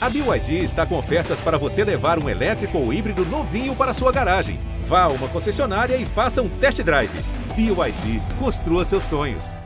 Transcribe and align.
A 0.00 0.08
BYD 0.08 0.62
está 0.62 0.86
com 0.86 0.96
ofertas 0.96 1.40
para 1.40 1.58
você 1.58 1.82
levar 1.82 2.22
um 2.22 2.28
elétrico 2.28 2.78
ou 2.78 2.92
híbrido 2.92 3.24
novinho 3.24 3.74
para 3.74 3.92
sua 3.92 4.12
garagem. 4.12 4.60
Vá 4.84 5.02
a 5.02 5.08
uma 5.08 5.26
concessionária 5.26 5.96
e 5.96 6.06
faça 6.06 6.40
um 6.40 6.48
test 6.48 6.80
drive. 6.84 7.10
BYD, 7.56 8.22
construa 8.38 8.84
seus 8.84 9.02
sonhos. 9.02 9.56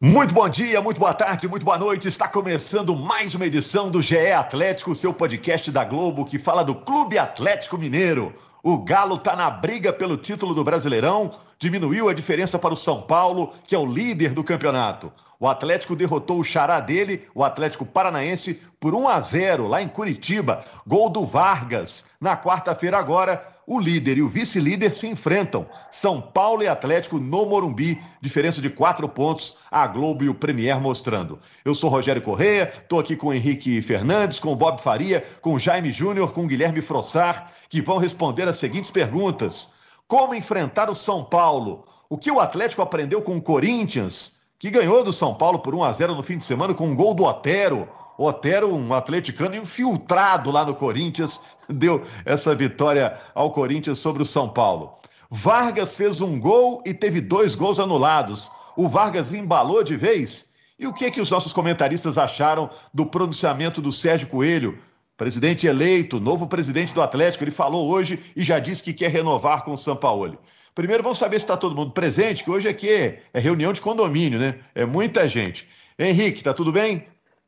Muito 0.00 0.32
bom 0.32 0.48
dia, 0.48 0.80
muito 0.80 0.98
boa 0.98 1.12
tarde, 1.12 1.46
muito 1.46 1.66
boa 1.66 1.76
noite. 1.76 2.08
Está 2.08 2.26
começando 2.26 2.96
mais 2.96 3.34
uma 3.34 3.44
edição 3.44 3.90
do 3.90 4.00
GE 4.00 4.32
Atlético, 4.32 4.94
seu 4.94 5.12
podcast 5.12 5.70
da 5.70 5.84
Globo 5.84 6.24
que 6.24 6.38
fala 6.38 6.64
do 6.64 6.74
Clube 6.74 7.18
Atlético 7.18 7.76
Mineiro. 7.76 8.34
O 8.64 8.78
Galo 8.78 9.16
está 9.16 9.34
na 9.34 9.50
briga 9.50 9.92
pelo 9.92 10.16
título 10.16 10.54
do 10.54 10.62
Brasileirão, 10.62 11.32
diminuiu 11.58 12.08
a 12.08 12.14
diferença 12.14 12.56
para 12.60 12.72
o 12.72 12.76
São 12.76 13.02
Paulo, 13.02 13.52
que 13.66 13.74
é 13.74 13.78
o 13.78 13.84
líder 13.84 14.32
do 14.32 14.44
campeonato. 14.44 15.12
O 15.40 15.48
Atlético 15.48 15.96
derrotou 15.96 16.38
o 16.38 16.44
xará 16.44 16.78
dele, 16.78 17.24
o 17.34 17.42
Atlético 17.42 17.84
Paranaense, 17.84 18.62
por 18.78 18.94
1 18.94 19.08
a 19.08 19.20
0 19.20 19.66
lá 19.66 19.82
em 19.82 19.88
Curitiba. 19.88 20.64
Gol 20.86 21.10
do 21.10 21.26
Vargas. 21.26 22.04
Na 22.20 22.36
quarta-feira 22.36 22.96
agora, 22.96 23.44
o 23.66 23.80
líder 23.80 24.18
e 24.18 24.22
o 24.22 24.28
vice-líder 24.28 24.94
se 24.94 25.06
enfrentam. 25.06 25.66
São 25.90 26.20
Paulo 26.20 26.62
e 26.62 26.68
Atlético 26.68 27.18
no 27.18 27.46
Morumbi, 27.46 28.00
diferença 28.20 28.60
de 28.60 28.68
quatro 28.68 29.08
pontos, 29.08 29.56
a 29.70 29.86
Globo 29.86 30.24
e 30.24 30.28
o 30.28 30.34
Premier 30.34 30.80
mostrando. 30.80 31.38
Eu 31.64 31.74
sou 31.74 31.90
Rogério 31.90 32.22
Correia, 32.22 32.72
estou 32.76 33.00
aqui 33.00 33.16
com 33.16 33.28
o 33.28 33.34
Henrique 33.34 33.80
Fernandes, 33.82 34.38
com 34.38 34.52
o 34.52 34.56
Bob 34.56 34.80
Faria, 34.80 35.24
com 35.40 35.54
o 35.54 35.58
Jaime 35.58 35.92
Júnior, 35.92 36.32
com 36.32 36.44
o 36.44 36.46
Guilherme 36.46 36.80
Frossar, 36.80 37.52
que 37.72 37.80
vão 37.80 37.96
responder 37.96 38.46
as 38.46 38.58
seguintes 38.58 38.90
perguntas. 38.90 39.70
Como 40.06 40.34
enfrentar 40.34 40.90
o 40.90 40.94
São 40.94 41.24
Paulo? 41.24 41.86
O 42.06 42.18
que 42.18 42.30
o 42.30 42.38
Atlético 42.38 42.82
aprendeu 42.82 43.22
com 43.22 43.38
o 43.38 43.40
Corinthians? 43.42 44.42
que 44.58 44.70
ganhou 44.70 45.02
do 45.02 45.12
São 45.12 45.34
Paulo 45.34 45.58
por 45.58 45.74
1 45.74 45.82
a 45.82 45.92
0 45.92 46.14
no 46.14 46.22
fim 46.22 46.38
de 46.38 46.44
semana 46.44 46.72
com 46.72 46.86
um 46.86 46.94
gol 46.94 47.14
do 47.14 47.24
Otero. 47.24 47.88
O 48.16 48.26
Otero, 48.26 48.72
um 48.72 48.94
atleticano 48.94 49.56
infiltrado 49.56 50.52
lá 50.52 50.64
no 50.64 50.74
Corinthians, 50.74 51.40
deu 51.68 52.04
essa 52.24 52.54
vitória 52.54 53.18
ao 53.34 53.50
Corinthians 53.50 53.98
sobre 53.98 54.22
o 54.22 54.26
São 54.26 54.48
Paulo. 54.48 54.92
Vargas 55.28 55.96
fez 55.96 56.20
um 56.20 56.38
gol 56.38 56.80
e 56.86 56.94
teve 56.94 57.20
dois 57.20 57.56
gols 57.56 57.80
anulados. 57.80 58.48
O 58.76 58.86
Vargas 58.86 59.32
embalou 59.32 59.82
de 59.82 59.96
vez. 59.96 60.52
E 60.78 60.86
o 60.86 60.92
que 60.92 61.10
que 61.10 61.20
os 61.20 61.30
nossos 61.30 61.52
comentaristas 61.52 62.16
acharam 62.16 62.70
do 62.94 63.04
pronunciamento 63.04 63.82
do 63.82 63.90
Sérgio 63.90 64.28
Coelho, 64.28 64.78
presidente 65.16 65.66
eleito, 65.66 66.20
novo 66.20 66.46
presidente 66.46 66.92
do 66.92 67.02
Atlético? 67.02 67.44
Ele 67.44 67.50
falou 67.50 67.88
hoje 67.88 68.18
e 68.34 68.42
já 68.42 68.58
disse 68.58 68.82
que 68.82 68.92
quer 68.92 69.10
renovar 69.10 69.64
com 69.64 69.72
o 69.72 69.78
São 69.78 69.96
Paulo. 69.96 70.38
Primeiro 70.74 71.02
vamos 71.02 71.18
saber 71.18 71.38
se 71.38 71.44
está 71.44 71.56
todo 71.56 71.76
mundo 71.76 71.92
presente, 71.92 72.42
que 72.42 72.50
hoje 72.50 72.68
aqui 72.68 72.88
é, 72.88 73.22
é 73.32 73.38
reunião 73.38 73.72
de 73.72 73.80
condomínio, 73.80 74.38
né? 74.38 74.60
É 74.74 74.86
muita 74.86 75.28
gente. 75.28 75.68
Henrique, 75.98 76.42
tá 76.42 76.54
tudo 76.54 76.72
bem? 76.72 77.06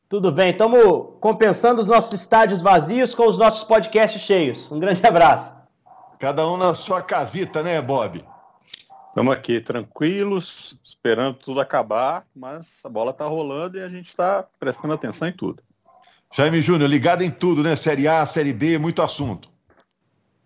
Tudo 0.09 0.31
bem, 0.31 0.51
estamos 0.51 1.17
compensando 1.21 1.81
os 1.81 1.87
nossos 1.87 2.13
estádios 2.13 2.61
vazios 2.61 3.15
com 3.15 3.27
os 3.27 3.39
nossos 3.39 3.65
podcasts 3.65 4.21
cheios. 4.21 4.71
Um 4.71 4.79
grande 4.79 5.05
abraço. 5.05 5.57
Cada 6.19 6.47
um 6.47 6.57
na 6.57 6.75
sua 6.75 7.03
casita, 7.03 7.63
né, 7.63 7.81
Bob? 7.81 8.25
Estamos 9.09 9.33
aqui 9.33 9.61
tranquilos, 9.61 10.79
esperando 10.85 11.37
tudo 11.39 11.61
acabar, 11.61 12.27
mas 12.35 12.83
a 12.85 12.89
bola 12.89 13.11
está 13.11 13.25
rolando 13.27 13.79
e 13.79 13.83
a 13.83 13.89
gente 13.89 14.07
está 14.07 14.45
prestando 14.59 14.93
atenção 14.93 15.29
em 15.29 15.33
tudo. 15.33 15.63
Jaime 16.37 16.61
Júnior, 16.61 16.91
ligado 16.91 17.23
em 17.23 17.31
tudo, 17.31 17.63
né? 17.63 17.77
Série 17.77 18.09
A, 18.09 18.27
Série 18.27 18.53
B, 18.53 18.77
muito 18.77 19.01
assunto. 19.01 19.49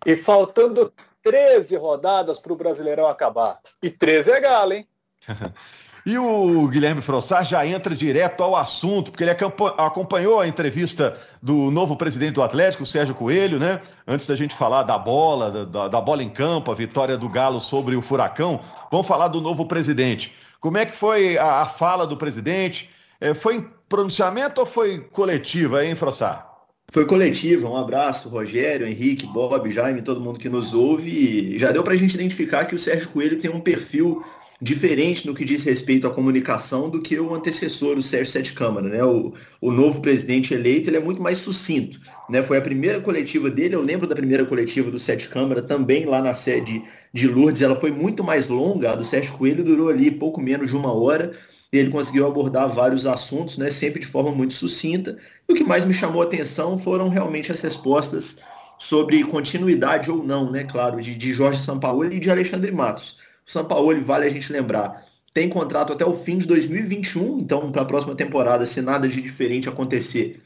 E 0.05 0.15
faltando 0.15 0.93
13 1.23 1.75
rodadas 1.77 2.39
para 2.39 2.53
o 2.53 2.55
Brasileirão 2.55 3.07
acabar. 3.07 3.57
E 3.81 3.89
13 3.89 4.29
é 4.29 4.39
galo, 4.39 4.73
hein? 4.73 4.87
e 6.05 6.15
o 6.15 6.67
Guilherme 6.67 7.01
Frossar 7.01 7.43
já 7.43 7.65
entra 7.65 7.95
direto 7.95 8.43
ao 8.43 8.55
assunto, 8.55 9.09
porque 9.09 9.23
ele 9.23 9.31
acompanhou 9.31 10.39
a 10.39 10.47
entrevista 10.47 11.19
do 11.41 11.71
novo 11.71 11.97
presidente 11.97 12.35
do 12.35 12.43
Atlético, 12.43 12.85
Sérgio 12.85 13.15
Coelho, 13.15 13.57
né? 13.57 13.81
Antes 14.07 14.27
da 14.27 14.35
gente 14.35 14.53
falar 14.53 14.83
da 14.83 14.97
bola, 14.97 15.65
da, 15.65 15.87
da 15.87 15.99
bola 15.99 16.21
em 16.21 16.29
campo, 16.29 16.71
a 16.71 16.75
vitória 16.75 17.17
do 17.17 17.27
Galo 17.27 17.59
sobre 17.59 17.95
o 17.95 18.01
Furacão, 18.03 18.59
vamos 18.91 19.07
falar 19.07 19.27
do 19.27 19.41
novo 19.41 19.65
presidente. 19.65 20.35
Como 20.61 20.77
é 20.77 20.85
que 20.85 20.95
foi 20.95 21.35
a, 21.39 21.61
a 21.61 21.65
fala 21.65 22.05
do 22.05 22.15
presidente? 22.15 22.91
É, 23.21 23.33
foi 23.33 23.57
em 23.57 23.65
pronunciamento 23.89 24.61
ou 24.61 24.65
foi 24.65 25.01
coletiva, 25.01 25.83
hein, 25.83 25.95
Frossar? 25.95 26.47
Foi 26.91 27.05
coletiva, 27.05 27.69
um 27.69 27.75
abraço, 27.75 28.29
Rogério, 28.29 28.87
Henrique, 28.87 29.27
Bob, 29.27 29.69
Jaime, 29.69 30.01
todo 30.01 30.21
mundo 30.21 30.39
que 30.39 30.49
nos 30.49 30.73
ouve. 30.73 31.57
já 31.59 31.71
deu 31.71 31.83
para 31.83 31.93
a 31.93 31.97
gente 31.97 32.15
identificar 32.15 32.65
que 32.65 32.73
o 32.73 32.79
Sérgio 32.79 33.09
Coelho 33.09 33.37
tem 33.37 33.51
um 33.51 33.59
perfil 33.59 34.23
diferente 34.61 35.25
no 35.25 35.33
que 35.33 35.45
diz 35.45 35.63
respeito 35.63 36.07
à 36.07 36.09
comunicação 36.09 36.89
do 36.89 37.01
que 37.01 37.17
o 37.19 37.33
antecessor, 37.33 37.97
o 37.97 38.01
Sérgio 38.01 38.31
Sete 38.31 38.53
Câmara. 38.53 38.89
Né? 38.89 39.03
O, 39.03 39.33
o 39.61 39.71
novo 39.71 40.01
presidente 40.01 40.53
eleito 40.53 40.89
ele 40.89 40.97
é 40.97 40.99
muito 40.99 41.21
mais 41.21 41.37
sucinto. 41.37 41.99
Né? 42.29 42.41
Foi 42.41 42.57
a 42.57 42.61
primeira 42.61 42.99
coletiva 42.99 43.49
dele, 43.49 43.75
eu 43.75 43.81
lembro 43.81 44.07
da 44.07 44.15
primeira 44.15 44.45
coletiva 44.45 44.89
do 44.89 44.99
Sete 44.99 45.27
Câmara, 45.29 45.61
também 45.61 46.05
lá 46.05 46.21
na 46.21 46.33
sede 46.33 46.83
de 47.13 47.27
Lourdes, 47.27 47.61
ela 47.61 47.75
foi 47.75 47.91
muito 47.91 48.23
mais 48.23 48.49
longa, 48.49 48.91
a 48.91 48.95
do 48.95 49.03
Sérgio 49.03 49.33
Coelho 49.33 49.63
durou 49.63 49.89
ali 49.89 50.09
pouco 50.09 50.41
menos 50.41 50.69
de 50.69 50.75
uma 50.75 50.91
hora, 50.91 51.31
ele 51.71 51.91
conseguiu 51.91 52.25
abordar 52.25 52.69
vários 52.73 53.05
assuntos, 53.05 53.57
né, 53.57 53.69
sempre 53.69 53.99
de 53.99 54.07
forma 54.07 54.31
muito 54.31 54.53
sucinta. 54.53 55.17
E 55.47 55.53
o 55.53 55.55
que 55.55 55.63
mais 55.63 55.85
me 55.85 55.93
chamou 55.93 56.21
a 56.21 56.25
atenção 56.25 56.79
foram 56.79 57.09
realmente 57.09 57.51
as 57.51 57.61
respostas 57.61 58.39
sobre 58.77 59.23
continuidade 59.25 60.09
ou 60.09 60.23
não, 60.23 60.49
né, 60.51 60.63
claro, 60.63 61.01
de, 61.01 61.15
de 61.15 61.33
Jorge 61.33 61.61
Sampaoli 61.61 62.15
e 62.15 62.19
de 62.19 62.31
Alexandre 62.31 62.71
Matos. 62.71 63.17
O 63.45 63.51
Sampaoli, 63.51 63.99
vale 63.99 64.25
a 64.25 64.29
gente 64.29 64.51
lembrar, 64.51 65.05
tem 65.33 65.49
contrato 65.49 65.93
até 65.93 66.05
o 66.05 66.15
fim 66.15 66.37
de 66.37 66.47
2021, 66.47 67.39
então 67.39 67.71
para 67.71 67.83
a 67.83 67.85
próxima 67.85 68.15
temporada, 68.15 68.65
se 68.65 68.81
nada 68.81 69.07
de 69.07 69.21
diferente 69.21 69.69
acontecer, 69.69 70.41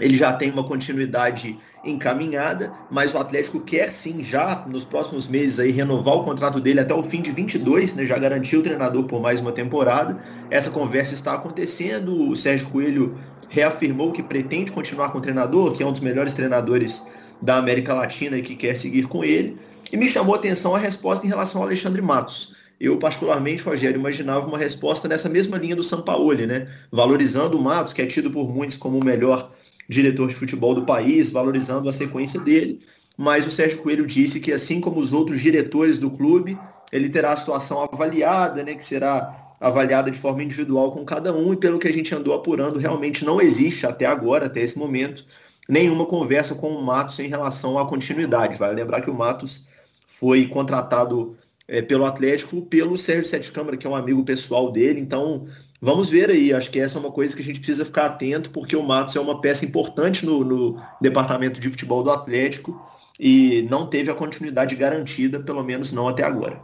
ele 0.00 0.16
já 0.16 0.32
tem 0.32 0.50
uma 0.50 0.64
continuidade 0.64 1.56
encaminhada, 1.84 2.72
mas 2.90 3.14
o 3.14 3.18
Atlético 3.18 3.60
quer 3.60 3.88
sim 3.92 4.24
já 4.24 4.64
nos 4.66 4.84
próximos 4.84 5.28
meses 5.28 5.60
aí 5.60 5.70
renovar 5.70 6.16
o 6.16 6.24
contrato 6.24 6.60
dele 6.60 6.80
até 6.80 6.92
o 6.92 7.02
fim 7.02 7.22
de 7.22 7.30
22, 7.30 7.94
né? 7.94 8.04
Já 8.04 8.18
garantiu 8.18 8.58
o 8.58 8.62
treinador 8.62 9.04
por 9.04 9.20
mais 9.20 9.40
uma 9.40 9.52
temporada. 9.52 10.18
Essa 10.50 10.68
conversa 10.68 11.14
está 11.14 11.34
acontecendo. 11.34 12.28
O 12.28 12.34
Sérgio 12.34 12.68
Coelho 12.70 13.16
reafirmou 13.48 14.10
que 14.10 14.20
pretende 14.20 14.72
continuar 14.72 15.10
com 15.10 15.18
o 15.18 15.20
treinador, 15.20 15.72
que 15.72 15.82
é 15.84 15.86
um 15.86 15.92
dos 15.92 16.00
melhores 16.00 16.32
treinadores 16.32 17.00
da 17.40 17.58
América 17.58 17.94
Latina 17.94 18.36
e 18.36 18.42
que 18.42 18.56
quer 18.56 18.76
seguir 18.76 19.06
com 19.06 19.24
ele. 19.24 19.56
E 19.92 19.96
me 19.96 20.08
chamou 20.08 20.34
a 20.34 20.38
atenção 20.38 20.74
a 20.74 20.78
resposta 20.78 21.24
em 21.24 21.28
relação 21.28 21.60
ao 21.60 21.68
Alexandre 21.68 22.02
Matos. 22.02 22.52
Eu, 22.80 22.98
particularmente, 22.98 23.62
Rogério, 23.62 24.00
imaginava 24.00 24.44
uma 24.44 24.58
resposta 24.58 25.06
nessa 25.06 25.28
mesma 25.28 25.56
linha 25.56 25.76
do 25.76 25.84
Sampaoli, 25.84 26.48
né? 26.48 26.66
Valorizando 26.90 27.56
o 27.56 27.62
Matos, 27.62 27.92
que 27.92 28.02
é 28.02 28.06
tido 28.06 28.28
por 28.32 28.52
muitos 28.52 28.76
como 28.76 28.98
o 28.98 29.04
melhor 29.04 29.52
diretor 29.88 30.28
de 30.28 30.34
futebol 30.34 30.74
do 30.74 30.84
país, 30.84 31.30
valorizando 31.30 31.88
a 31.88 31.92
sequência 31.92 32.40
dele. 32.40 32.80
Mas 33.16 33.46
o 33.46 33.50
Sérgio 33.50 33.78
Coelho 33.78 34.06
disse 34.06 34.40
que, 34.40 34.52
assim 34.52 34.80
como 34.80 34.98
os 34.98 35.12
outros 35.12 35.40
diretores 35.40 35.98
do 35.98 36.10
clube, 36.10 36.58
ele 36.90 37.08
terá 37.08 37.32
a 37.32 37.36
situação 37.36 37.82
avaliada, 37.82 38.62
né, 38.62 38.74
que 38.74 38.84
será 38.84 39.54
avaliada 39.60 40.10
de 40.10 40.18
forma 40.18 40.42
individual 40.42 40.92
com 40.92 41.04
cada 41.04 41.34
um, 41.34 41.52
e 41.52 41.56
pelo 41.56 41.78
que 41.78 41.88
a 41.88 41.92
gente 41.92 42.14
andou 42.14 42.34
apurando, 42.34 42.78
realmente 42.78 43.24
não 43.24 43.40
existe 43.40 43.86
até 43.86 44.04
agora, 44.04 44.46
até 44.46 44.60
esse 44.60 44.78
momento, 44.78 45.24
nenhuma 45.68 46.06
conversa 46.06 46.54
com 46.54 46.68
o 46.68 46.82
Matos 46.82 47.18
em 47.18 47.28
relação 47.28 47.78
à 47.78 47.86
continuidade. 47.86 48.58
Vale 48.58 48.74
lembrar 48.74 49.00
que 49.00 49.10
o 49.10 49.14
Matos 49.14 49.66
foi 50.06 50.46
contratado 50.46 51.36
é, 51.66 51.80
pelo 51.80 52.04
Atlético 52.04 52.62
pelo 52.62 52.96
Sérgio 52.96 53.24
Sete 53.24 53.50
Câmara, 53.50 53.76
que 53.76 53.86
é 53.86 53.90
um 53.90 53.96
amigo 53.96 54.24
pessoal 54.24 54.70
dele, 54.70 55.00
então 55.00 55.46
Vamos 55.84 56.08
ver 56.08 56.30
aí, 56.30 56.50
acho 56.50 56.70
que 56.70 56.80
essa 56.80 56.96
é 56.96 57.00
uma 57.00 57.12
coisa 57.12 57.36
que 57.36 57.42
a 57.42 57.44
gente 57.44 57.58
precisa 57.58 57.84
ficar 57.84 58.06
atento, 58.06 58.48
porque 58.48 58.74
o 58.74 58.82
Matos 58.82 59.16
é 59.16 59.20
uma 59.20 59.42
peça 59.42 59.66
importante 59.66 60.24
no, 60.24 60.42
no 60.42 60.82
departamento 60.98 61.60
de 61.60 61.68
futebol 61.68 62.02
do 62.02 62.10
Atlético 62.10 62.82
e 63.20 63.68
não 63.68 63.86
teve 63.86 64.10
a 64.10 64.14
continuidade 64.14 64.74
garantida, 64.76 65.40
pelo 65.40 65.62
menos 65.62 65.92
não 65.92 66.08
até 66.08 66.24
agora. 66.24 66.58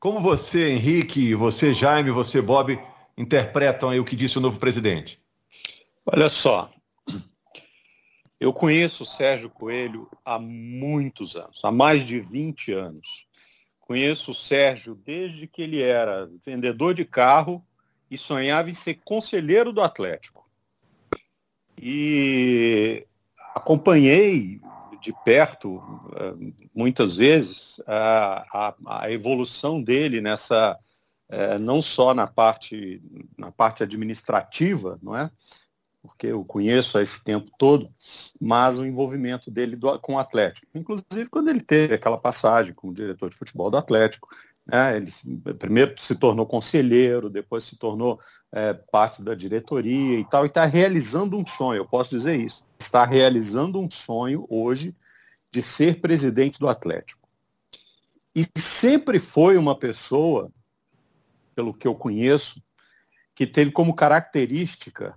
Como 0.00 0.20
você, 0.20 0.70
Henrique, 0.70 1.36
você, 1.36 1.72
Jaime, 1.72 2.10
você, 2.10 2.42
Bob, 2.42 2.76
interpretam 3.16 3.90
aí 3.90 4.00
o 4.00 4.04
que 4.04 4.16
disse 4.16 4.38
o 4.38 4.40
novo 4.40 4.58
presidente? 4.58 5.20
Olha 6.04 6.28
só, 6.28 6.68
eu 8.40 8.52
conheço 8.52 9.04
o 9.04 9.06
Sérgio 9.06 9.50
Coelho 9.50 10.08
há 10.24 10.36
muitos 10.36 11.36
anos, 11.36 11.60
há 11.62 11.70
mais 11.70 12.04
de 12.04 12.18
20 12.18 12.72
anos. 12.72 13.06
Conheço 13.78 14.32
o 14.32 14.34
Sérgio 14.34 14.96
desde 14.96 15.46
que 15.46 15.62
ele 15.62 15.80
era 15.80 16.28
vendedor 16.44 16.92
de 16.92 17.04
carro 17.04 17.64
e 18.12 18.18
sonhava 18.18 18.68
em 18.68 18.74
ser 18.74 19.00
conselheiro 19.06 19.72
do 19.72 19.80
Atlético. 19.80 20.46
E 21.80 23.06
acompanhei 23.54 24.60
de 25.00 25.14
perto, 25.24 25.82
eh, 26.14 26.52
muitas 26.74 27.16
vezes, 27.16 27.80
a, 27.86 28.44
a, 28.52 29.02
a 29.04 29.10
evolução 29.10 29.82
dele 29.82 30.20
nessa, 30.20 30.78
eh, 31.30 31.58
não 31.58 31.80
só 31.80 32.12
na 32.12 32.26
parte, 32.26 33.02
na 33.38 33.50
parte 33.50 33.82
administrativa, 33.82 34.98
não 35.02 35.16
é? 35.16 35.30
porque 36.02 36.26
eu 36.26 36.44
conheço 36.44 36.98
há 36.98 37.02
esse 37.02 37.22
tempo 37.22 37.50
todo, 37.56 37.88
mas 38.40 38.78
o 38.78 38.84
envolvimento 38.84 39.50
dele 39.50 39.76
do, 39.76 39.98
com 40.00 40.14
o 40.14 40.18
Atlético. 40.18 40.66
Inclusive 40.74 41.30
quando 41.30 41.48
ele 41.48 41.60
teve 41.60 41.94
aquela 41.94 42.18
passagem 42.18 42.74
como 42.74 42.92
diretor 42.92 43.30
de 43.30 43.36
futebol 43.36 43.70
do 43.70 43.78
Atlético, 43.78 44.28
né? 44.66 44.96
Ele 44.96 45.10
primeiro 45.58 45.94
se 45.98 46.14
tornou 46.14 46.46
conselheiro, 46.46 47.28
depois 47.28 47.64
se 47.64 47.76
tornou 47.76 48.20
é, 48.52 48.72
parte 48.72 49.22
da 49.22 49.34
diretoria 49.34 50.18
e 50.18 50.24
tal, 50.24 50.44
e 50.44 50.48
está 50.48 50.64
realizando 50.64 51.36
um 51.36 51.44
sonho, 51.44 51.78
eu 51.80 51.86
posso 51.86 52.10
dizer 52.10 52.40
isso. 52.40 52.64
está 52.78 53.04
realizando 53.04 53.80
um 53.80 53.90
sonho 53.90 54.46
hoje 54.48 54.94
de 55.50 55.62
ser 55.62 56.00
presidente 56.00 56.58
do 56.58 56.68
Atlético. 56.68 57.28
E 58.34 58.44
sempre 58.58 59.18
foi 59.18 59.58
uma 59.58 59.78
pessoa, 59.78 60.50
pelo 61.54 61.74
que 61.74 61.86
eu 61.86 61.94
conheço, 61.94 62.62
que 63.34 63.46
teve 63.46 63.70
como 63.70 63.94
característica, 63.94 65.14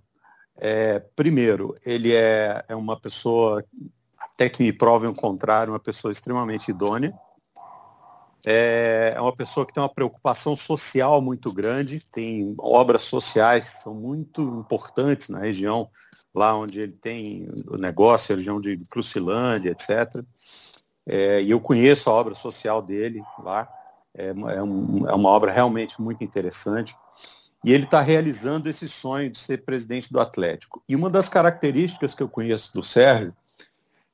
é, 0.58 1.00
primeiro, 1.16 1.76
ele 1.86 2.14
é, 2.14 2.64
é 2.68 2.76
uma 2.76 3.00
pessoa, 3.00 3.64
até 4.18 4.50
que 4.50 4.64
me 4.64 4.74
provem 4.74 5.10
o 5.10 5.16
contrário, 5.16 5.74
uma 5.74 5.80
pessoa 5.80 6.12
extremamente 6.12 6.72
idônea. 6.72 7.14
É, 8.48 9.14
é 9.16 9.22
uma 9.22 9.36
pessoa 9.36 9.66
que 9.66 9.74
tem 9.74 9.82
uma 9.82 9.90
preocupação 9.90 10.56
social 10.56 11.20
muito 11.20 11.52
grande, 11.52 12.06
tem 12.14 12.54
obras 12.60 13.02
sociais 13.02 13.74
que 13.74 13.84
são 13.84 13.96
muito 13.96 14.42
importantes 14.42 15.30
na 15.30 15.40
região, 15.40 15.90
lá 16.34 16.56
onde 16.56 16.80
ele 16.80 16.94
tem 16.94 17.50
o 17.68 17.76
negócio, 17.76 18.34
a 18.34 18.38
região 18.38 18.62
de 18.62 18.78
Crucilândia, 18.88 19.72
etc. 19.72 20.24
É, 21.08 21.42
e 21.42 21.50
eu 21.50 21.60
conheço 21.60 22.08
a 22.08 22.14
obra 22.14 22.36
social 22.36 22.84
dele 22.84 23.24
lá, 23.40 23.68
é, 24.14 24.28
é, 24.28 24.62
um, 24.62 25.08
é 25.08 25.14
uma 25.14 25.30
obra 25.30 25.52
realmente 25.52 26.00
muito 26.00 26.24
interessante. 26.24 26.96
E 27.64 27.74
ele 27.74 27.86
está 27.86 28.00
realizando 28.00 28.70
esse 28.70 28.88
sonho 28.88 29.32
de 29.32 29.40
ser 29.40 29.66
presidente 29.66 30.14
do 30.14 30.20
Atlético. 30.20 30.84
E 30.88 30.96
uma 30.96 31.10
das 31.10 31.28
características 31.28 32.14
que 32.14 32.22
eu 32.22 32.30
conheço 32.30 32.72
do 32.76 32.84
Sérgio 32.84 33.34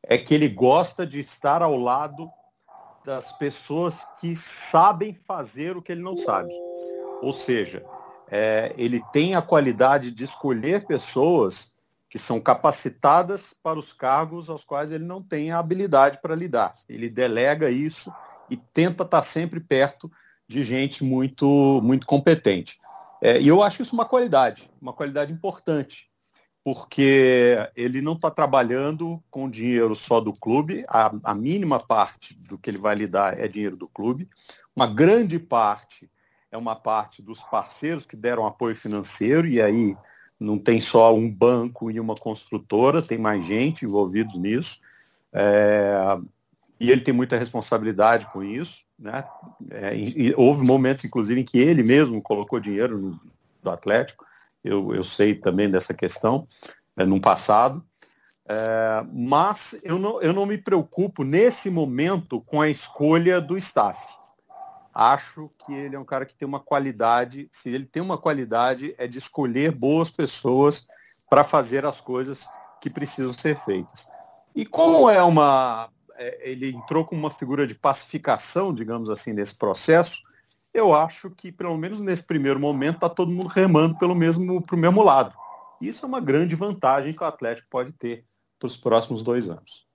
é 0.01 0.17
que 0.17 0.33
ele 0.33 0.47
gosta 0.47 1.05
de 1.05 1.19
estar 1.19 1.61
ao 1.61 1.75
lado 1.75 2.29
das 3.05 3.31
pessoas 3.31 4.05
que 4.19 4.35
sabem 4.35 5.13
fazer 5.13 5.75
o 5.75 5.81
que 5.81 5.91
ele 5.91 6.01
não 6.01 6.15
sabe. 6.15 6.53
Ou 7.21 7.33
seja, 7.33 7.83
é, 8.29 8.73
ele 8.77 9.01
tem 9.11 9.35
a 9.35 9.41
qualidade 9.41 10.11
de 10.11 10.23
escolher 10.23 10.85
pessoas 10.85 11.73
que 12.09 12.19
são 12.19 12.41
capacitadas 12.41 13.53
para 13.53 13.79
os 13.79 13.93
cargos 13.93 14.49
aos 14.49 14.65
quais 14.65 14.91
ele 14.91 15.05
não 15.05 15.21
tem 15.21 15.51
a 15.51 15.59
habilidade 15.59 16.19
para 16.21 16.35
lidar. 16.35 16.73
Ele 16.89 17.09
delega 17.09 17.69
isso 17.71 18.13
e 18.49 18.57
tenta 18.57 19.03
estar 19.03 19.23
sempre 19.23 19.61
perto 19.61 20.11
de 20.45 20.61
gente 20.61 21.03
muito, 21.03 21.79
muito 21.81 22.05
competente. 22.05 22.77
É, 23.21 23.39
e 23.39 23.47
eu 23.47 23.63
acho 23.63 23.81
isso 23.81 23.93
uma 23.93 24.03
qualidade, 24.03 24.69
uma 24.81 24.91
qualidade 24.91 25.31
importante, 25.31 26.10
porque 26.63 27.57
ele 27.75 28.01
não 28.01 28.13
está 28.13 28.29
trabalhando 28.29 29.21
com 29.31 29.49
dinheiro 29.49 29.95
só 29.95 30.19
do 30.19 30.31
clube, 30.31 30.83
a, 30.87 31.11
a, 31.23 31.33
mínima 31.33 31.79
parte 31.79 32.35
do 32.35 32.57
que 32.57 32.69
ele 32.69 32.77
vai 32.77 32.95
lidar 32.95 33.39
é 33.39 33.47
dinheiro 33.47 33.75
do 33.75 33.87
clube, 33.87 34.29
uma 34.75 34.85
grande 34.85 35.39
parte 35.39 36.09
é 36.51 36.57
uma 36.57 36.75
parte 36.75 37.21
dos 37.21 37.41
parceiros 37.43 38.05
que 38.05 38.15
deram 38.15 38.45
apoio 38.45 38.75
financeiro, 38.75 39.47
e 39.47 39.61
aí 39.61 39.95
não 40.39 40.59
tem 40.59 40.81
só 40.81 41.15
um 41.15 41.31
banco 41.31 41.89
e 41.89 41.99
uma 41.99 42.15
construtora, 42.15 43.01
tem 43.01 43.17
mais 43.17 43.45
gente 43.45 43.85
envolvidos 43.85 44.35
nisso. 44.35 44.81
É, 45.31 46.17
e 46.79 46.91
ele 46.91 47.01
tem 47.01 47.13
muita 47.13 47.37
responsabilidade 47.37 48.25
com 48.31 48.43
isso. 48.43 48.83
Né? 48.99 49.23
É, 49.69 49.95
e, 49.95 50.33
houve 50.35 50.65
momentos, 50.65 51.05
inclusive, 51.05 51.39
em 51.39 51.45
que 51.45 51.57
ele 51.57 51.83
mesmo 51.83 52.21
colocou 52.21 52.59
dinheiro 52.59 52.97
no, 52.97 53.19
do 53.63 53.69
Atlético 53.69 54.25
eu, 54.63 54.93
eu 54.93 55.03
sei 55.03 55.35
também 55.35 55.69
dessa 55.69 55.93
questão, 55.93 56.47
né, 56.95 57.05
no 57.05 57.19
passado. 57.19 57.83
É, 58.47 59.05
mas 59.13 59.79
eu 59.83 59.97
não, 59.97 60.21
eu 60.21 60.33
não 60.33 60.45
me 60.45 60.57
preocupo 60.57 61.23
nesse 61.23 61.69
momento 61.69 62.41
com 62.41 62.61
a 62.61 62.69
escolha 62.69 63.39
do 63.39 63.55
staff. 63.57 64.19
Acho 64.93 65.49
que 65.65 65.73
ele 65.73 65.95
é 65.95 65.99
um 65.99 66.05
cara 66.05 66.25
que 66.25 66.35
tem 66.35 66.47
uma 66.47 66.59
qualidade, 66.59 67.47
se 67.51 67.69
ele 67.69 67.85
tem 67.85 68.03
uma 68.03 68.17
qualidade, 68.17 68.93
é 68.97 69.07
de 69.07 69.17
escolher 69.17 69.71
boas 69.71 70.09
pessoas 70.09 70.85
para 71.29 71.45
fazer 71.45 71.85
as 71.85 72.01
coisas 72.01 72.45
que 72.81 72.89
precisam 72.89 73.31
ser 73.31 73.57
feitas. 73.57 74.07
E 74.53 74.65
como 74.65 75.09
é 75.09 75.23
uma. 75.23 75.89
É, 76.15 76.51
ele 76.51 76.71
entrou 76.71 77.05
com 77.05 77.15
uma 77.15 77.31
figura 77.31 77.65
de 77.65 77.73
pacificação, 77.73 78.73
digamos 78.73 79.09
assim, 79.09 79.31
nesse 79.31 79.57
processo, 79.57 80.21
eu 80.73 80.93
acho 80.93 81.29
que, 81.29 81.51
pelo 81.51 81.77
menos 81.77 81.99
nesse 81.99 82.25
primeiro 82.25 82.59
momento, 82.59 82.95
está 82.95 83.09
todo 83.09 83.31
mundo 83.31 83.47
remando 83.47 83.97
pelo 83.97 84.15
mesmo, 84.15 84.61
para 84.61 84.75
o 84.75 84.79
mesmo 84.79 85.03
lado. 85.03 85.35
Isso 85.81 86.05
é 86.05 86.07
uma 86.07 86.19
grande 86.19 86.55
vantagem 86.55 87.13
que 87.13 87.23
o 87.23 87.27
Atlético 87.27 87.67
pode 87.69 87.91
ter 87.93 88.23
para 88.59 88.67
os 88.67 88.77
próximos 88.77 89.23
dois 89.23 89.49
anos. 89.49 89.85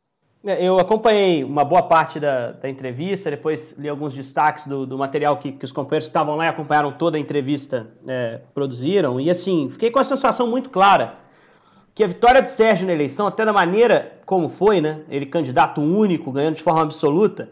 É, 0.44 0.62
eu 0.64 0.78
acompanhei 0.78 1.42
uma 1.42 1.64
boa 1.64 1.82
parte 1.82 2.20
da, 2.20 2.52
da 2.52 2.68
entrevista, 2.68 3.30
depois 3.30 3.72
li 3.78 3.88
alguns 3.88 4.14
destaques 4.14 4.66
do, 4.66 4.86
do 4.86 4.98
material 4.98 5.38
que, 5.38 5.52
que, 5.52 5.64
os 5.64 5.72
companheiros 5.72 6.06
que 6.06 6.10
estavam 6.10 6.36
lá 6.36 6.46
e 6.46 6.48
acompanharam 6.48 6.92
toda 6.92 7.16
a 7.16 7.20
entrevista 7.20 7.90
é, 8.06 8.40
produziram, 8.54 9.20
e 9.20 9.30
assim, 9.30 9.68
fiquei 9.70 9.90
com 9.90 9.98
a 9.98 10.04
sensação 10.04 10.46
muito 10.46 10.70
clara 10.70 11.18
que 11.94 12.04
a 12.04 12.06
vitória 12.06 12.42
de 12.42 12.50
Sérgio 12.50 12.86
na 12.86 12.92
eleição, 12.92 13.26
até 13.26 13.44
da 13.44 13.52
maneira 13.52 14.20
como 14.26 14.50
foi, 14.50 14.82
né, 14.82 15.02
ele 15.08 15.24
candidato 15.24 15.80
único, 15.80 16.30
ganhando 16.30 16.56
de 16.56 16.62
forma 16.62 16.82
absoluta, 16.82 17.50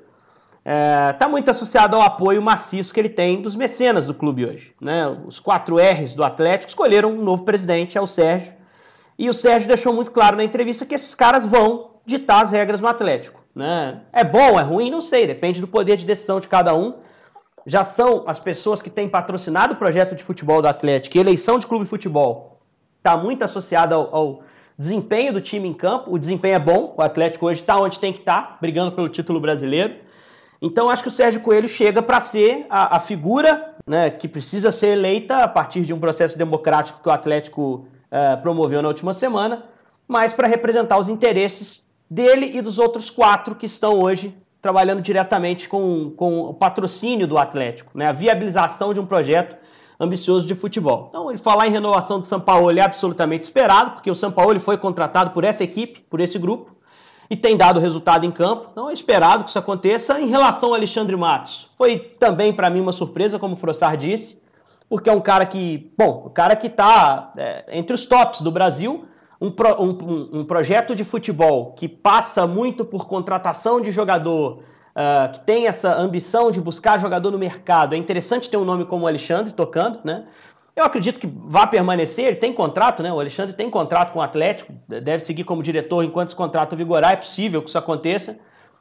está 0.64 1.11
é, 1.11 1.12
tá 1.12 1.28
muito 1.28 1.50
associado 1.50 1.94
ao 1.94 2.02
apoio 2.02 2.40
maciço 2.40 2.93
que 2.94 2.99
ele 2.99 3.11
tem 3.11 3.43
dos 3.43 3.55
mecenas 3.55 4.06
do 4.06 4.14
clube 4.14 4.46
hoje. 4.46 4.75
Né? 4.81 5.06
Os 5.26 5.38
quatro 5.38 5.76
R's 5.76 6.14
do 6.14 6.25
Atlético 6.25 6.70
escolheram 6.70 7.11
um 7.11 7.22
novo 7.22 7.44
presidente, 7.44 7.99
é 7.99 8.00
o 8.00 8.06
Sérgio, 8.06 8.55
e 9.19 9.28
o 9.28 9.34
Sérgio 9.34 9.69
deixou 9.69 9.93
muito 9.93 10.11
claro 10.11 10.37
na 10.37 10.44
entrevista 10.44 10.87
que 10.87 10.94
esses 10.94 11.14
caras 11.14 11.44
vão 11.44 11.90
ditar 12.06 12.43
as 12.43 12.50
regras 12.50 12.81
no 12.81 12.88
Atlético. 12.88 13.44
Né? 13.55 14.00
É 14.12 14.25
bom, 14.25 14.58
é 14.58 14.62
ruim, 14.62 14.90
não 14.90 15.02
sei, 15.02 15.26
depende 15.26 15.61
do 15.61 15.69
poder 15.69 15.96
de 15.96 16.06
decisão 16.06 16.40
de 16.40 16.49
cada 16.49 16.75
um. 16.75 16.94
Já 17.66 17.84
são 17.84 18.25
as 18.26 18.40
pessoas 18.40 18.81
que 18.81 18.90
têm 18.90 19.08
patrocinado 19.08 19.75
o 19.75 19.76
projeto 19.76 20.16
de 20.16 20.25
futebol 20.25 20.61
do 20.62 20.69
Atlético 20.69 21.16
e 21.16 21.20
eleição 21.20 21.58
de 21.58 21.66
clube 21.66 21.84
de 21.84 21.90
futebol 21.90 22.55
está 23.05 23.19
muito 23.19 23.44
associada 23.44 23.94
ao, 23.94 24.16
ao, 24.16 24.43
desempenho 24.76 25.32
do 25.32 25.40
time 25.40 25.69
em 25.69 25.75
campo. 25.75 26.12
O 26.12 26.19
desempenho 26.19 26.56
é 26.56 26.58
bom, 26.58 26.94
o 26.96 27.02
Atlético 27.02 27.46
hoje 27.46 27.61
está 27.61 27.78
onde 27.78 27.99
tem 27.99 28.12
que 28.12 28.20
estar, 28.20 28.43
tá, 28.43 28.58
brigando 28.61 28.90
pelo 28.90 29.08
título 29.08 29.38
brasileiro. 29.38 29.94
Então, 30.60 30.88
acho 30.88 31.02
que 31.02 31.08
o 31.08 31.12
Sérgio 31.12 31.40
Coelho 31.40 31.68
chega 31.68 32.02
para 32.02 32.20
ser 32.20 32.66
a, 32.70 32.96
a 32.96 33.00
figura 33.00 33.74
né, 33.86 34.10
que 34.10 34.26
precisa 34.26 34.72
ser 34.72 34.88
eleita 34.88 35.38
a 35.38 35.48
partir 35.48 35.82
de 35.82 35.92
um 35.92 36.00
processo 36.00 36.38
democrático 36.38 37.02
que 37.02 37.08
o 37.08 37.12
Atlético 37.12 37.86
uh, 38.10 38.40
promoveu 38.42 38.80
na 38.80 38.88
última 38.88 39.12
semana, 39.12 39.64
mas 40.08 40.32
para 40.32 40.48
representar 40.48 40.98
os 40.98 41.08
interesses 41.08 41.84
dele 42.08 42.50
e 42.54 42.62
dos 42.62 42.78
outros 42.78 43.10
quatro 43.10 43.54
que 43.54 43.66
estão 43.66 44.00
hoje 44.00 44.34
trabalhando 44.62 45.02
diretamente 45.02 45.68
com, 45.68 46.10
com 46.16 46.40
o 46.40 46.54
patrocínio 46.54 47.26
do 47.26 47.36
Atlético, 47.36 47.96
né, 47.96 48.06
a 48.06 48.12
viabilização 48.12 48.94
de 48.94 49.00
um 49.00 49.06
projeto 49.06 49.56
ambicioso 50.00 50.46
de 50.46 50.54
futebol. 50.54 51.06
Então, 51.10 51.30
ele 51.30 51.38
falar 51.38 51.68
em 51.68 51.70
renovação 51.70 52.18
do 52.18 52.26
São 52.26 52.40
Paulo 52.40 52.70
é 52.76 52.80
absolutamente 52.80 53.44
esperado, 53.44 53.92
porque 53.92 54.10
o 54.10 54.14
São 54.14 54.32
Paulo 54.32 54.58
foi 54.58 54.76
contratado 54.76 55.30
por 55.30 55.44
essa 55.44 55.62
equipe, 55.62 56.00
por 56.08 56.20
esse 56.20 56.38
grupo, 56.38 56.74
e 57.31 57.37
tem 57.37 57.56
dado 57.56 57.81
resultado 57.81 58.26
em 58.26 58.31
campo. 58.31 58.69
Então 58.73 58.90
é 58.90 58.93
esperado 58.93 59.45
que 59.45 59.50
isso 59.50 59.59
aconteça. 59.59 60.21
Em 60.21 60.26
relação 60.26 60.71
ao 60.71 60.75
Alexandre 60.75 61.16
Matos, 61.16 61.75
foi 61.76 61.99
também 61.99 62.52
para 62.52 62.71
mim 62.71 62.81
uma 62.81 62.93
surpresa, 62.93 63.38
como 63.38 63.57
o 63.57 63.97
disse, 63.97 64.38
porque 64.88 65.09
é 65.09 65.12
um 65.12 65.21
cara 65.21 65.47
que, 65.47 65.93
bom, 65.97 66.23
o 66.26 66.31
cara 66.31 66.54
que 66.54 66.66
está 66.66 67.33
é, 67.37 67.64
entre 67.73 67.95
os 67.95 68.07
tops 68.07 68.43
do 68.43 68.50
Brasil, 68.50 69.07
um, 69.40 69.50
pro, 69.50 69.83
um, 69.83 70.40
um, 70.40 70.45
projeto 70.45 70.95
de 70.95 71.04
futebol 71.04 71.73
que 71.73 71.88
passa 71.88 72.47
muito 72.47 72.85
por 72.85 73.07
contratação 73.07 73.81
de 73.81 73.90
jogador, 73.90 74.62
uh, 74.95 75.33
que 75.33 75.40
tem 75.40 75.66
essa 75.66 75.95
ambição 75.95 76.50
de 76.50 76.61
buscar 76.61 76.99
jogador 77.00 77.31
no 77.31 77.38
mercado. 77.38 77.95
É 77.95 77.99
interessante 77.99 78.49
ter 78.49 78.57
um 78.57 78.64
nome 78.64 78.85
como 78.85 79.04
o 79.04 79.09
Alexandre 79.09 79.52
tocando, 79.52 80.00
né? 80.04 80.25
Eu 80.76 80.85
acredito 80.85 81.21
que 81.21 81.26
vai 81.26 81.69
permanecer, 81.69 82.26
ele 82.26 82.37
tem 82.37 82.52
contrato, 82.52 83.00
né? 83.00 83.12
O 83.12 83.21
Alexandre 83.21 83.54
tem 83.54 83.71
contrato 83.71 84.12
com 84.12 84.19
o 84.19 84.23
Atlético, 84.23 84.73
deve 84.88 85.21
seguir 85.21 85.45
como 85.45 85.62
diretor 85.62 86.02
enquanto 86.02 86.28
esse 86.28 86.37
contrato 86.37 86.75
vigorar, 86.75 87.12
é 87.12 87.16
possível 87.16 87.62
que 87.62 87.69
isso 87.69 87.78
aconteça. 87.78 88.37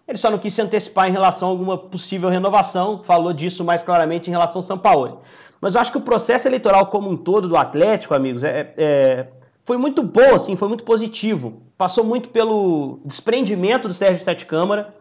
Ele 0.08 0.18
só 0.18 0.32
não 0.32 0.40
quis 0.40 0.54
se 0.56 0.62
antecipar 0.62 1.08
em 1.08 1.12
relação 1.12 1.50
a 1.50 1.52
alguma 1.52 1.78
possível 1.78 2.30
renovação, 2.30 3.04
falou 3.04 3.32
disso 3.32 3.64
mais 3.64 3.84
claramente 3.84 4.28
em 4.28 4.32
relação 4.32 4.60
ao 4.60 4.64
São 4.64 4.78
Paulo. 4.78 5.22
Mas 5.62 5.76
eu 5.76 5.82
acho 5.82 5.92
que 5.92 5.98
o 5.98 6.02
processo 6.02 6.48
eleitoral 6.48 6.88
como 6.88 7.10
um 7.10 7.16
todo 7.16 7.48
do 7.48 7.56
Atlético, 7.56 8.16
amigos, 8.16 8.44
é, 8.44 8.74
é, 8.76 9.28
foi 9.64 9.78
muito 9.78 10.02
bom, 10.02 10.34
assim, 10.34 10.56
foi 10.56 10.68
muito 10.68 10.84
positivo. 10.84 11.62
Passou 11.78 12.04
muito 12.04 12.30
pelo 12.30 13.00
desprendimento 13.06 13.88
do 13.88 13.94
Sérgio 13.94 14.24
Sete 14.24 14.48
Câmara, 14.48 14.96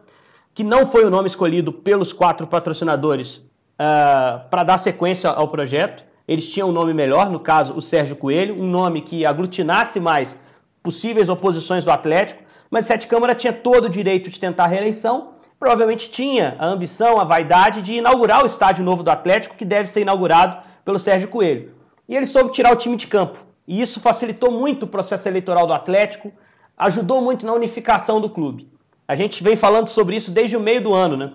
que 0.53 0.63
não 0.63 0.85
foi 0.85 1.03
o 1.03 1.09
nome 1.09 1.27
escolhido 1.27 1.73
pelos 1.73 2.13
quatro 2.13 2.45
patrocinadores 2.45 3.37
uh, 3.37 4.47
para 4.49 4.63
dar 4.63 4.77
sequência 4.77 5.31
ao 5.31 5.47
projeto 5.47 6.05
eles 6.27 6.47
tinham 6.47 6.69
um 6.69 6.71
nome 6.71 6.93
melhor, 6.93 7.29
no 7.29 7.39
caso 7.39 7.75
o 7.75 7.81
Sérgio 7.81 8.15
Coelho, 8.15 8.59
um 8.61 8.67
nome 8.67 9.01
que 9.01 9.25
aglutinasse 9.25 9.99
mais 9.99 10.37
possíveis 10.81 11.29
oposições 11.29 11.83
do 11.83 11.91
Atlético, 11.91 12.43
mas 12.69 12.85
Sete 12.85 13.07
Câmara 13.07 13.35
tinha 13.35 13.53
todo 13.53 13.85
o 13.85 13.89
direito 13.89 14.29
de 14.29 14.39
tentar 14.39 14.63
a 14.63 14.67
reeleição, 14.67 15.31
provavelmente 15.59 16.09
tinha 16.09 16.55
a 16.59 16.67
ambição, 16.67 17.19
a 17.19 17.23
vaidade 17.23 17.81
de 17.81 17.95
inaugurar 17.95 18.43
o 18.43 18.45
estádio 18.45 18.83
novo 18.83 19.03
do 19.03 19.11
Atlético, 19.11 19.55
que 19.55 19.65
deve 19.65 19.87
ser 19.87 20.01
inaugurado 20.01 20.57
pelo 20.83 20.99
Sérgio 20.99 21.29
Coelho. 21.29 21.73
E 22.07 22.15
ele 22.15 22.25
soube 22.25 22.51
tirar 22.51 22.73
o 22.73 22.75
time 22.75 22.95
de 22.95 23.07
campo. 23.07 23.39
E 23.67 23.81
isso 23.81 24.01
facilitou 24.01 24.51
muito 24.51 24.83
o 24.83 24.87
processo 24.87 25.27
eleitoral 25.27 25.65
do 25.65 25.73
Atlético, 25.73 26.33
ajudou 26.77 27.21
muito 27.21 27.45
na 27.45 27.53
unificação 27.53 28.19
do 28.19 28.29
clube. 28.29 28.69
A 29.07 29.15
gente 29.15 29.43
vem 29.43 29.55
falando 29.55 29.87
sobre 29.87 30.15
isso 30.15 30.31
desde 30.31 30.57
o 30.57 30.59
meio 30.59 30.81
do 30.81 30.93
ano, 30.93 31.15
né? 31.15 31.33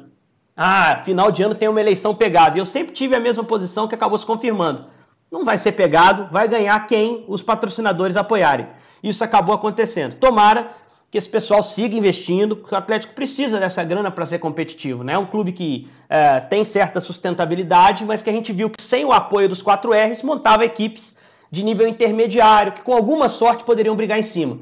Ah, 0.60 1.02
final 1.04 1.30
de 1.30 1.40
ano 1.40 1.54
tem 1.54 1.68
uma 1.68 1.80
eleição 1.80 2.12
pegada. 2.12 2.58
E 2.58 2.60
eu 2.60 2.66
sempre 2.66 2.92
tive 2.92 3.14
a 3.14 3.20
mesma 3.20 3.44
posição 3.44 3.86
que 3.86 3.94
acabou 3.94 4.18
se 4.18 4.26
confirmando. 4.26 4.86
Não 5.30 5.44
vai 5.44 5.56
ser 5.56 5.70
pegado, 5.70 6.26
vai 6.32 6.48
ganhar 6.48 6.84
quem 6.88 7.24
os 7.28 7.40
patrocinadores 7.40 8.16
apoiarem. 8.16 8.66
isso 9.00 9.22
acabou 9.22 9.54
acontecendo. 9.54 10.14
Tomara 10.14 10.72
que 11.12 11.16
esse 11.16 11.28
pessoal 11.28 11.62
siga 11.62 11.96
investindo, 11.96 12.56
porque 12.56 12.74
o 12.74 12.78
Atlético 12.78 13.14
precisa 13.14 13.60
dessa 13.60 13.84
grana 13.84 14.10
para 14.10 14.26
ser 14.26 14.40
competitivo. 14.40 15.04
Né? 15.04 15.12
É 15.12 15.18
um 15.18 15.26
clube 15.26 15.52
que 15.52 15.88
é, 16.08 16.40
tem 16.40 16.64
certa 16.64 17.00
sustentabilidade, 17.00 18.04
mas 18.04 18.20
que 18.20 18.28
a 18.28 18.32
gente 18.32 18.52
viu 18.52 18.68
que 18.68 18.82
sem 18.82 19.04
o 19.04 19.12
apoio 19.12 19.48
dos 19.48 19.62
4Rs 19.62 20.24
montava 20.24 20.64
equipes 20.64 21.16
de 21.52 21.62
nível 21.62 21.86
intermediário, 21.86 22.72
que 22.72 22.82
com 22.82 22.92
alguma 22.92 23.28
sorte 23.28 23.62
poderiam 23.62 23.94
brigar 23.94 24.18
em 24.18 24.24
cima. 24.24 24.58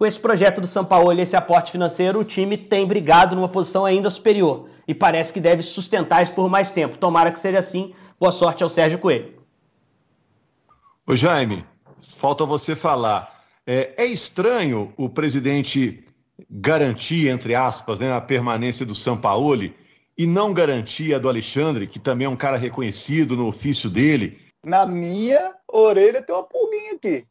Com 0.00 0.06
esse 0.06 0.18
projeto 0.18 0.62
do 0.62 0.66
São 0.66 0.82
Paulo 0.82 1.12
e 1.12 1.20
esse 1.20 1.36
aporte 1.36 1.72
financeiro, 1.72 2.20
o 2.20 2.24
time 2.24 2.56
tem 2.56 2.86
brigado 2.86 3.36
numa 3.36 3.50
posição 3.50 3.84
ainda 3.84 4.08
superior 4.08 4.70
e 4.88 4.94
parece 4.94 5.30
que 5.30 5.38
deve 5.38 5.60
sustentar 5.60 6.22
isso 6.22 6.32
por 6.32 6.48
mais 6.48 6.72
tempo. 6.72 6.96
Tomara 6.96 7.30
que 7.30 7.38
seja 7.38 7.58
assim. 7.58 7.92
Boa 8.18 8.32
sorte 8.32 8.62
ao 8.62 8.70
Sérgio 8.70 8.98
Coelho. 8.98 9.34
Ô 11.06 11.14
Jaime, 11.14 11.66
falta 12.16 12.46
você 12.46 12.74
falar. 12.74 13.44
É, 13.66 13.92
é 13.98 14.06
estranho 14.06 14.90
o 14.96 15.06
presidente 15.06 16.02
garantir, 16.48 17.28
entre 17.28 17.54
aspas, 17.54 18.00
né, 18.00 18.10
a 18.10 18.22
permanência 18.22 18.86
do 18.86 18.94
Sampaoli 18.94 19.76
e 20.16 20.24
não 20.26 20.54
garantir 20.54 21.12
a 21.12 21.18
do 21.18 21.28
Alexandre, 21.28 21.86
que 21.86 21.98
também 21.98 22.24
é 22.24 22.30
um 22.30 22.36
cara 22.36 22.56
reconhecido 22.56 23.36
no 23.36 23.46
ofício 23.46 23.90
dele. 23.90 24.40
Na 24.64 24.86
minha 24.86 25.54
orelha 25.68 26.22
tem 26.22 26.34
uma 26.34 26.44
pulguinha 26.44 26.94
aqui. 26.94 27.26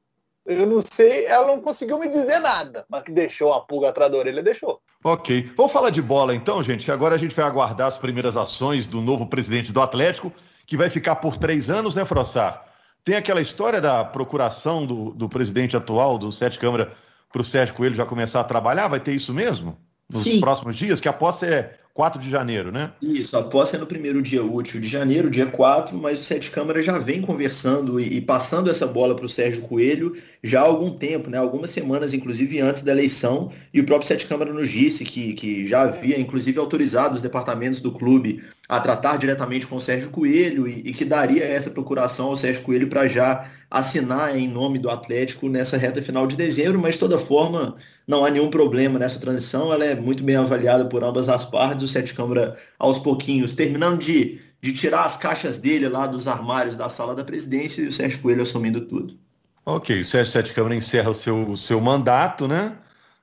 Eu 0.49 0.65
não 0.65 0.81
sei, 0.81 1.27
ela 1.27 1.45
não 1.45 1.61
conseguiu 1.61 1.99
me 1.99 2.09
dizer 2.09 2.39
nada, 2.39 2.83
mas 2.89 3.03
que 3.03 3.11
deixou 3.11 3.53
a 3.53 3.61
pulga 3.61 3.89
atrás 3.89 4.11
da 4.11 4.17
orelha, 4.17 4.41
deixou. 4.41 4.81
Ok. 5.03 5.51
Vamos 5.55 5.71
falar 5.71 5.91
de 5.91 6.01
bola 6.01 6.33
então, 6.33 6.63
gente, 6.63 6.83
que 6.83 6.91
agora 6.91 7.13
a 7.13 7.17
gente 7.19 7.35
vai 7.35 7.45
aguardar 7.45 7.87
as 7.87 7.97
primeiras 7.97 8.35
ações 8.35 8.87
do 8.87 8.99
novo 8.99 9.27
presidente 9.27 9.71
do 9.71 9.79
Atlético, 9.79 10.33
que 10.65 10.75
vai 10.75 10.89
ficar 10.89 11.17
por 11.17 11.37
três 11.37 11.69
anos, 11.69 11.93
né, 11.93 12.03
Frossar? 12.03 12.65
Tem 13.05 13.15
aquela 13.15 13.41
história 13.41 13.79
da 13.79 14.03
procuração 14.03 14.87
do, 14.87 15.11
do 15.11 15.29
presidente 15.29 15.77
atual 15.77 16.17
do 16.17 16.31
Sete 16.31 16.57
Câmara 16.57 16.93
para 17.31 17.43
o 17.43 17.45
Sérgio 17.45 17.75
Coelho 17.75 17.95
já 17.95 18.05
começar 18.05 18.39
a 18.39 18.43
trabalhar? 18.43 18.87
Vai 18.87 18.99
ter 18.99 19.13
isso 19.13 19.31
mesmo? 19.31 19.77
Nos 20.11 20.23
Sim. 20.23 20.39
próximos 20.39 20.75
dias? 20.75 20.99
Que 20.99 21.07
a 21.07 21.13
posse 21.13 21.45
é 21.45 21.77
4 21.99 22.21
de 22.21 22.29
janeiro, 22.29 22.71
né? 22.71 22.93
Isso, 23.01 23.37
a 23.37 23.43
posse 23.43 23.75
é 23.75 23.77
no 23.77 23.85
primeiro 23.85 24.21
dia 24.21 24.41
útil 24.41 24.79
de 24.79 24.87
janeiro, 24.87 25.29
dia 25.29 25.45
4, 25.47 25.97
mas 25.97 26.17
o 26.17 26.23
Sete 26.23 26.49
Câmara 26.49 26.81
já 26.81 26.97
vem 26.97 27.21
conversando 27.21 27.99
e, 27.99 28.15
e 28.15 28.21
passando 28.21 28.69
essa 28.69 28.87
bola 28.87 29.13
para 29.13 29.25
o 29.25 29.27
Sérgio 29.27 29.63
Coelho 29.63 30.15
já 30.41 30.61
há 30.61 30.63
algum 30.63 30.91
tempo, 30.91 31.29
né? 31.29 31.37
Algumas 31.37 31.71
semanas, 31.71 32.13
inclusive 32.13 32.61
antes 32.61 32.83
da 32.83 32.93
eleição, 32.93 33.51
e 33.73 33.81
o 33.81 33.85
próprio 33.85 34.07
Sete 34.07 34.27
Câmara 34.27 34.53
nos 34.53 34.69
disse 34.69 35.03
que, 35.03 35.33
que 35.33 35.67
já 35.67 35.81
havia, 35.81 36.17
inclusive, 36.17 36.57
autorizado 36.57 37.15
os 37.15 37.21
departamentos 37.21 37.81
do 37.81 37.91
clube 37.91 38.41
a 38.69 38.79
tratar 38.79 39.17
diretamente 39.17 39.67
com 39.67 39.75
o 39.75 39.81
Sérgio 39.81 40.09
Coelho 40.09 40.69
e, 40.69 40.79
e 40.85 40.93
que 40.93 41.03
daria 41.03 41.43
essa 41.43 41.69
procuração 41.69 42.27
ao 42.27 42.37
Sérgio 42.37 42.63
Coelho 42.63 42.87
para 42.87 43.09
já 43.09 43.45
assinar 43.69 44.35
em 44.35 44.47
nome 44.47 44.79
do 44.79 44.89
Atlético 44.89 45.47
nessa 45.47 45.77
reta 45.77 46.01
final 46.01 46.25
de 46.25 46.35
dezembro, 46.35 46.79
mas 46.79 46.95
de 46.95 46.99
toda 46.99 47.17
forma 47.17 47.75
não 48.07 48.25
há 48.25 48.29
nenhum 48.29 48.49
problema 48.49 48.97
nessa 48.97 49.19
transição, 49.19 49.71
ela 49.71 49.85
é 49.85 49.95
muito 49.95 50.23
bem 50.23 50.35
avaliada 50.35 50.85
por 50.85 51.03
ambas 51.03 51.29
as 51.29 51.45
partes, 51.45 51.83
o 51.83 51.87
Sete 51.87 52.13
Câmara 52.13 52.57
aos 52.79 52.97
pouquinhos, 52.97 53.53
terminando 53.53 53.99
de, 53.99 54.39
de 54.61 54.73
tirar 54.73 55.05
as 55.05 55.17
caixas 55.17 55.57
dele 55.57 55.87
lá 55.87 56.07
dos 56.07 56.27
armários 56.27 56.75
da 56.75 56.89
sala 56.89 57.13
da 57.13 57.23
presidência 57.23 57.81
e 57.81 57.87
o 57.87 57.91
Sérgio 57.91 58.21
Coelho 58.21 58.41
assumindo 58.41 58.81
tudo. 58.81 59.17
Ok, 59.65 60.01
o 60.01 60.05
Sérgio 60.05 60.31
Sete 60.31 60.53
Câmara 60.53 60.75
encerra 60.75 61.11
o 61.11 61.15
seu, 61.15 61.51
o 61.51 61.57
seu 61.57 61.79
mandato, 61.79 62.47
né? 62.47 62.75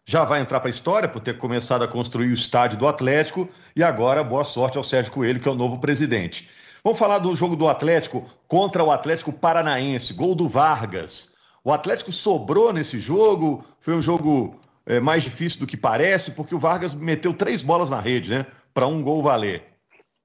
já 0.08 0.24
vai 0.24 0.40
entrar 0.40 0.60
para 0.60 0.68
a 0.68 0.70
história 0.70 1.08
por 1.08 1.20
ter 1.20 1.36
começado 1.36 1.82
a 1.82 1.88
construir 1.88 2.30
o 2.30 2.34
estádio 2.34 2.78
do 2.78 2.86
Atlético 2.86 3.48
e 3.74 3.82
agora 3.82 4.22
boa 4.22 4.44
sorte 4.44 4.78
ao 4.78 4.84
Sérgio 4.84 5.12
Coelho, 5.12 5.40
que 5.40 5.48
é 5.48 5.50
o 5.50 5.56
novo 5.56 5.78
presidente. 5.78 6.48
Vamos 6.86 7.00
falar 7.00 7.18
do 7.18 7.34
jogo 7.34 7.56
do 7.56 7.66
Atlético 7.66 8.24
contra 8.46 8.84
o 8.84 8.92
Atlético 8.92 9.32
Paranaense, 9.32 10.12
gol 10.12 10.36
do 10.36 10.48
Vargas. 10.48 11.30
O 11.64 11.72
Atlético 11.72 12.12
sobrou 12.12 12.72
nesse 12.72 13.00
jogo, 13.00 13.64
foi 13.80 13.96
um 13.96 14.00
jogo 14.00 14.54
é, 14.86 15.00
mais 15.00 15.24
difícil 15.24 15.58
do 15.58 15.66
que 15.66 15.76
parece, 15.76 16.30
porque 16.30 16.54
o 16.54 16.60
Vargas 16.60 16.94
meteu 16.94 17.34
três 17.34 17.60
bolas 17.60 17.90
na 17.90 17.98
rede, 17.98 18.30
né? 18.30 18.46
Para 18.72 18.86
um 18.86 19.02
gol 19.02 19.20
valer. 19.20 19.64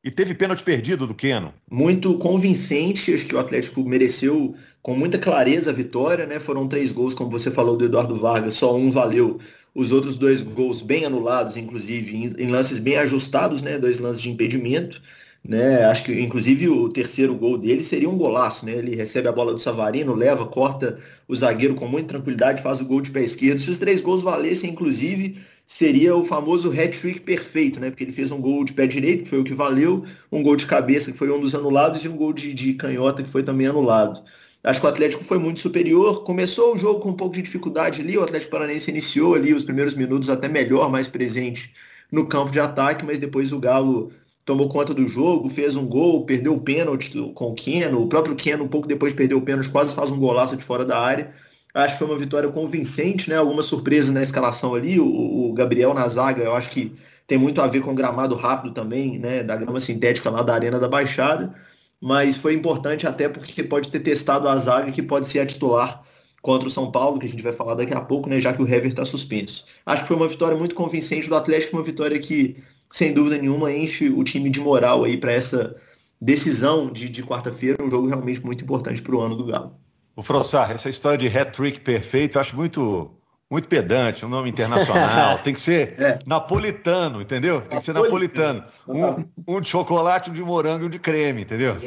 E 0.04 0.12
teve 0.12 0.36
pênalti 0.36 0.62
perdido 0.62 1.08
do 1.08 1.16
Keno. 1.16 1.52
Muito 1.68 2.16
convincente, 2.20 3.12
acho 3.12 3.26
que 3.26 3.34
o 3.34 3.40
Atlético 3.40 3.84
mereceu 3.84 4.54
com 4.84 4.94
muita 4.94 5.18
clareza 5.18 5.72
a 5.72 5.74
vitória, 5.74 6.28
né? 6.28 6.40
Foram 6.40 6.68
três 6.68 6.92
gols, 6.92 7.16
como 7.16 7.32
você 7.32 7.50
falou, 7.50 7.76
do 7.76 7.86
Eduardo 7.86 8.16
Vargas, 8.16 8.54
só 8.54 8.76
um 8.76 8.92
valeu 8.92 9.40
os 9.74 9.92
outros 9.92 10.16
dois 10.16 10.44
gols 10.44 10.84
bem 10.84 11.06
anulados, 11.06 11.58
inclusive, 11.58 12.36
em, 12.38 12.48
lances 12.48 12.78
bem 12.78 12.98
ajustados, 12.98 13.64
né? 13.64 13.80
Dois 13.80 14.00
lances 14.00 14.22
de 14.22 14.30
impedimento. 14.30 15.02
Né? 15.44 15.84
Acho 15.86 16.04
que, 16.04 16.20
inclusive, 16.22 16.70
o 16.70 16.88
terceiro 16.90 17.34
gol 17.34 17.58
dele 17.58 17.82
seria 17.82 18.10
um 18.10 18.18
golaço, 18.18 18.64
né? 18.66 18.74
Ele 18.74 18.96
recebe 18.96 19.28
a 19.28 19.32
bola 19.32 19.52
do 19.52 19.60
Savarino, 19.60 20.14
leva, 20.14 20.46
corta 20.46 21.00
o 21.28 21.36
zagueiro 21.36 21.74
com 21.74 21.88
muita 21.88 22.10
tranquilidade, 22.10 22.62
faz 22.62 22.80
o 22.80 22.86
gol 22.86 23.02
de 23.02 23.10
pé 23.10 23.24
esquerdo. 23.24 23.60
Se 23.60 23.72
os 23.72 23.80
três 23.80 24.02
gols 24.02 24.22
valessem, 24.22 24.70
inclusive, 24.70 25.42
seria 25.66 26.16
o 26.16 26.24
famoso 26.24 26.70
hat-trick 26.70 27.22
perfeito, 27.22 27.80
né? 27.80 27.90
Porque 27.90 28.04
ele 28.04 28.12
fez 28.12 28.30
um 28.30 28.40
gol 28.40 28.64
de 28.64 28.74
pé 28.74 28.86
direito, 28.86 29.24
que 29.24 29.30
foi 29.30 29.40
o 29.40 29.44
que 29.44 29.54
valeu, 29.54 30.06
um 30.32 30.44
gol 30.44 30.56
de 30.56 30.68
cabeça, 30.68 31.12
que 31.12 31.18
foi 31.18 31.32
um 31.32 31.40
dos 31.42 31.56
anulados, 31.56 32.06
e 32.06 32.08
um 32.08 32.16
gol 32.16 32.34
de, 32.34 32.54
de 32.54 32.76
canhota, 32.76 33.24
que 33.24 33.30
foi 33.30 33.42
também 33.42 33.66
anulado. 33.66 34.24
Acho 34.64 34.80
que 34.80 34.86
o 34.86 34.90
Atlético 34.90 35.24
foi 35.24 35.40
muito 35.40 35.60
superior. 35.60 36.24
Começou 36.24 36.76
o 36.76 36.78
jogo 36.78 37.00
com 37.00 37.10
um 37.10 37.16
pouco 37.16 37.34
de 37.36 37.42
dificuldade 37.42 38.02
ali. 38.02 38.16
O 38.16 38.22
Atlético 38.22 38.52
Paranaense 38.52 38.92
iniciou 38.92 39.34
ali 39.34 39.54
os 39.54 39.64
primeiros 39.64 39.96
minutos 39.96 40.30
até 40.30 40.48
melhor, 40.48 40.92
mais 40.92 41.08
presente 41.08 41.74
no 42.12 42.28
campo 42.28 42.52
de 42.52 42.60
ataque, 42.60 43.06
mas 43.06 43.18
depois 43.18 43.52
o 43.54 43.60
Galo 43.60 44.12
tomou 44.46 44.68
conta 44.68 44.94
do 44.94 45.08
jogo, 45.08 45.50
fez 45.50 45.76
um 45.76 45.86
gol, 45.86 46.26
perdeu 46.26 46.54
o 46.54 46.62
pênalti 46.62 47.12
com 47.34 47.52
o 47.52 47.54
Keno. 47.54 48.02
O 48.02 48.08
próprio 48.08 48.36
Keno, 48.36 48.64
um 48.64 48.68
pouco 48.68 48.88
depois, 48.88 49.14
perdeu 49.14 49.38
o 49.38 49.42
pênalti, 49.42 49.70
quase 49.70 49.94
faz 49.94 50.12
um 50.12 50.20
golaço 50.20 50.56
de 50.56 50.64
fora 50.64 50.86
da 50.86 51.00
área. 51.00 51.34
Acho 51.74 51.94
que 51.94 52.00
foi 52.00 52.08
uma 52.08 52.18
vitória 52.18 52.50
convincente, 52.50 53.30
né? 53.30 53.38
Alguma 53.38 53.64
surpresa 53.64 54.12
na 54.12 54.22
escalação 54.22 54.76
ali. 54.76 55.00
O, 55.00 55.50
o 55.50 55.54
Gabriel 55.54 55.94
na 55.94 56.08
zaga, 56.08 56.44
eu 56.44 56.56
acho 56.56 56.70
que 56.72 56.94
tem 57.28 57.38
muito 57.38 57.62
a 57.62 57.68
ver 57.68 57.82
com 57.82 57.92
o 57.92 57.96
gramado 57.96 58.36
rápido 58.36 58.74
também, 58.74 59.18
né? 59.18 59.44
Da 59.44 59.56
grama 59.56 59.80
sintética 59.80 60.30
lá 60.30 60.42
da 60.42 60.54
Arena 60.54 60.80
da 60.80 60.88
Baixada 60.88 61.56
mas 62.02 62.36
foi 62.36 62.56
importante 62.56 63.06
até 63.06 63.30
porque 63.30 63.64
pode 63.64 63.90
ter 63.92 64.00
testado 64.00 64.50
a 64.50 64.58
zaga 64.58 64.92
que 64.92 65.04
pode 65.04 65.28
ser 65.28 65.40
a 65.40 65.46
titular 65.46 66.04
contra 66.42 66.68
o 66.68 66.72
São 66.72 66.92
Paulo, 66.92 67.20
que 67.20 67.28
a 67.28 67.30
gente 67.30 67.44
vai 67.44 67.54
falar 67.54 67.76
daqui 67.76 67.94
a 67.94 68.02
pouco, 68.02 68.28
né, 68.28 68.42
já 68.42 68.52
que 68.52 68.64
o 68.64 68.68
Hever 68.68 68.88
está 68.88 69.06
suspenso. 69.06 69.66
Acho 69.86 70.02
que 70.02 70.08
foi 70.08 70.18
uma 70.18 70.28
vitória 70.28 70.58
muito 70.58 70.74
convincente 70.74 71.30
do 71.30 71.36
Atlético, 71.36 71.78
uma 71.78 71.84
vitória 71.84 72.18
que, 72.18 72.58
sem 72.92 73.14
dúvida 73.14 73.38
nenhuma, 73.38 73.72
enche 73.72 74.10
o 74.10 74.24
time 74.24 74.50
de 74.50 74.60
moral 74.60 75.04
aí 75.04 75.18
para 75.18 75.32
essa 75.32 75.76
decisão 76.20 76.92
de, 76.92 77.10
de 77.10 77.24
quarta-feira, 77.24 77.84
um 77.84 77.90
jogo 77.90 78.08
realmente 78.08 78.44
muito 78.46 78.64
importante 78.64 79.02
para 79.02 79.16
o 79.16 79.22
ano 79.22 79.36
do 79.36 79.46
Galo. 79.46 79.76
O 80.16 80.22
Frossar, 80.22 80.72
essa 80.72 80.90
história 80.90 81.18
de 81.18 81.28
hat-trick 81.28 81.80
perfeito, 81.80 82.38
eu 82.38 82.42
acho 82.42 82.56
muito 82.56 83.12
muito 83.52 83.68
pedante, 83.68 84.26
um 84.26 84.30
nome 84.30 84.50
internacional. 84.50 85.40
Tem 85.44 85.54
que 85.54 85.60
ser 85.60 86.00
é. 86.00 86.20
napolitano, 86.26 87.22
entendeu? 87.22 87.60
Tem 87.60 87.80
que 87.80 87.86
ser 87.86 87.94
napolitano. 87.94 88.64
Um, 88.88 89.26
um, 89.46 89.60
de 89.60 89.68
chocolate, 89.68 90.30
um 90.30 90.34
de 90.34 90.42
morango 90.42 90.86
e 90.86 90.88
um 90.88 90.90
de 90.90 90.98
creme, 90.98 91.42
entendeu? 91.42 91.78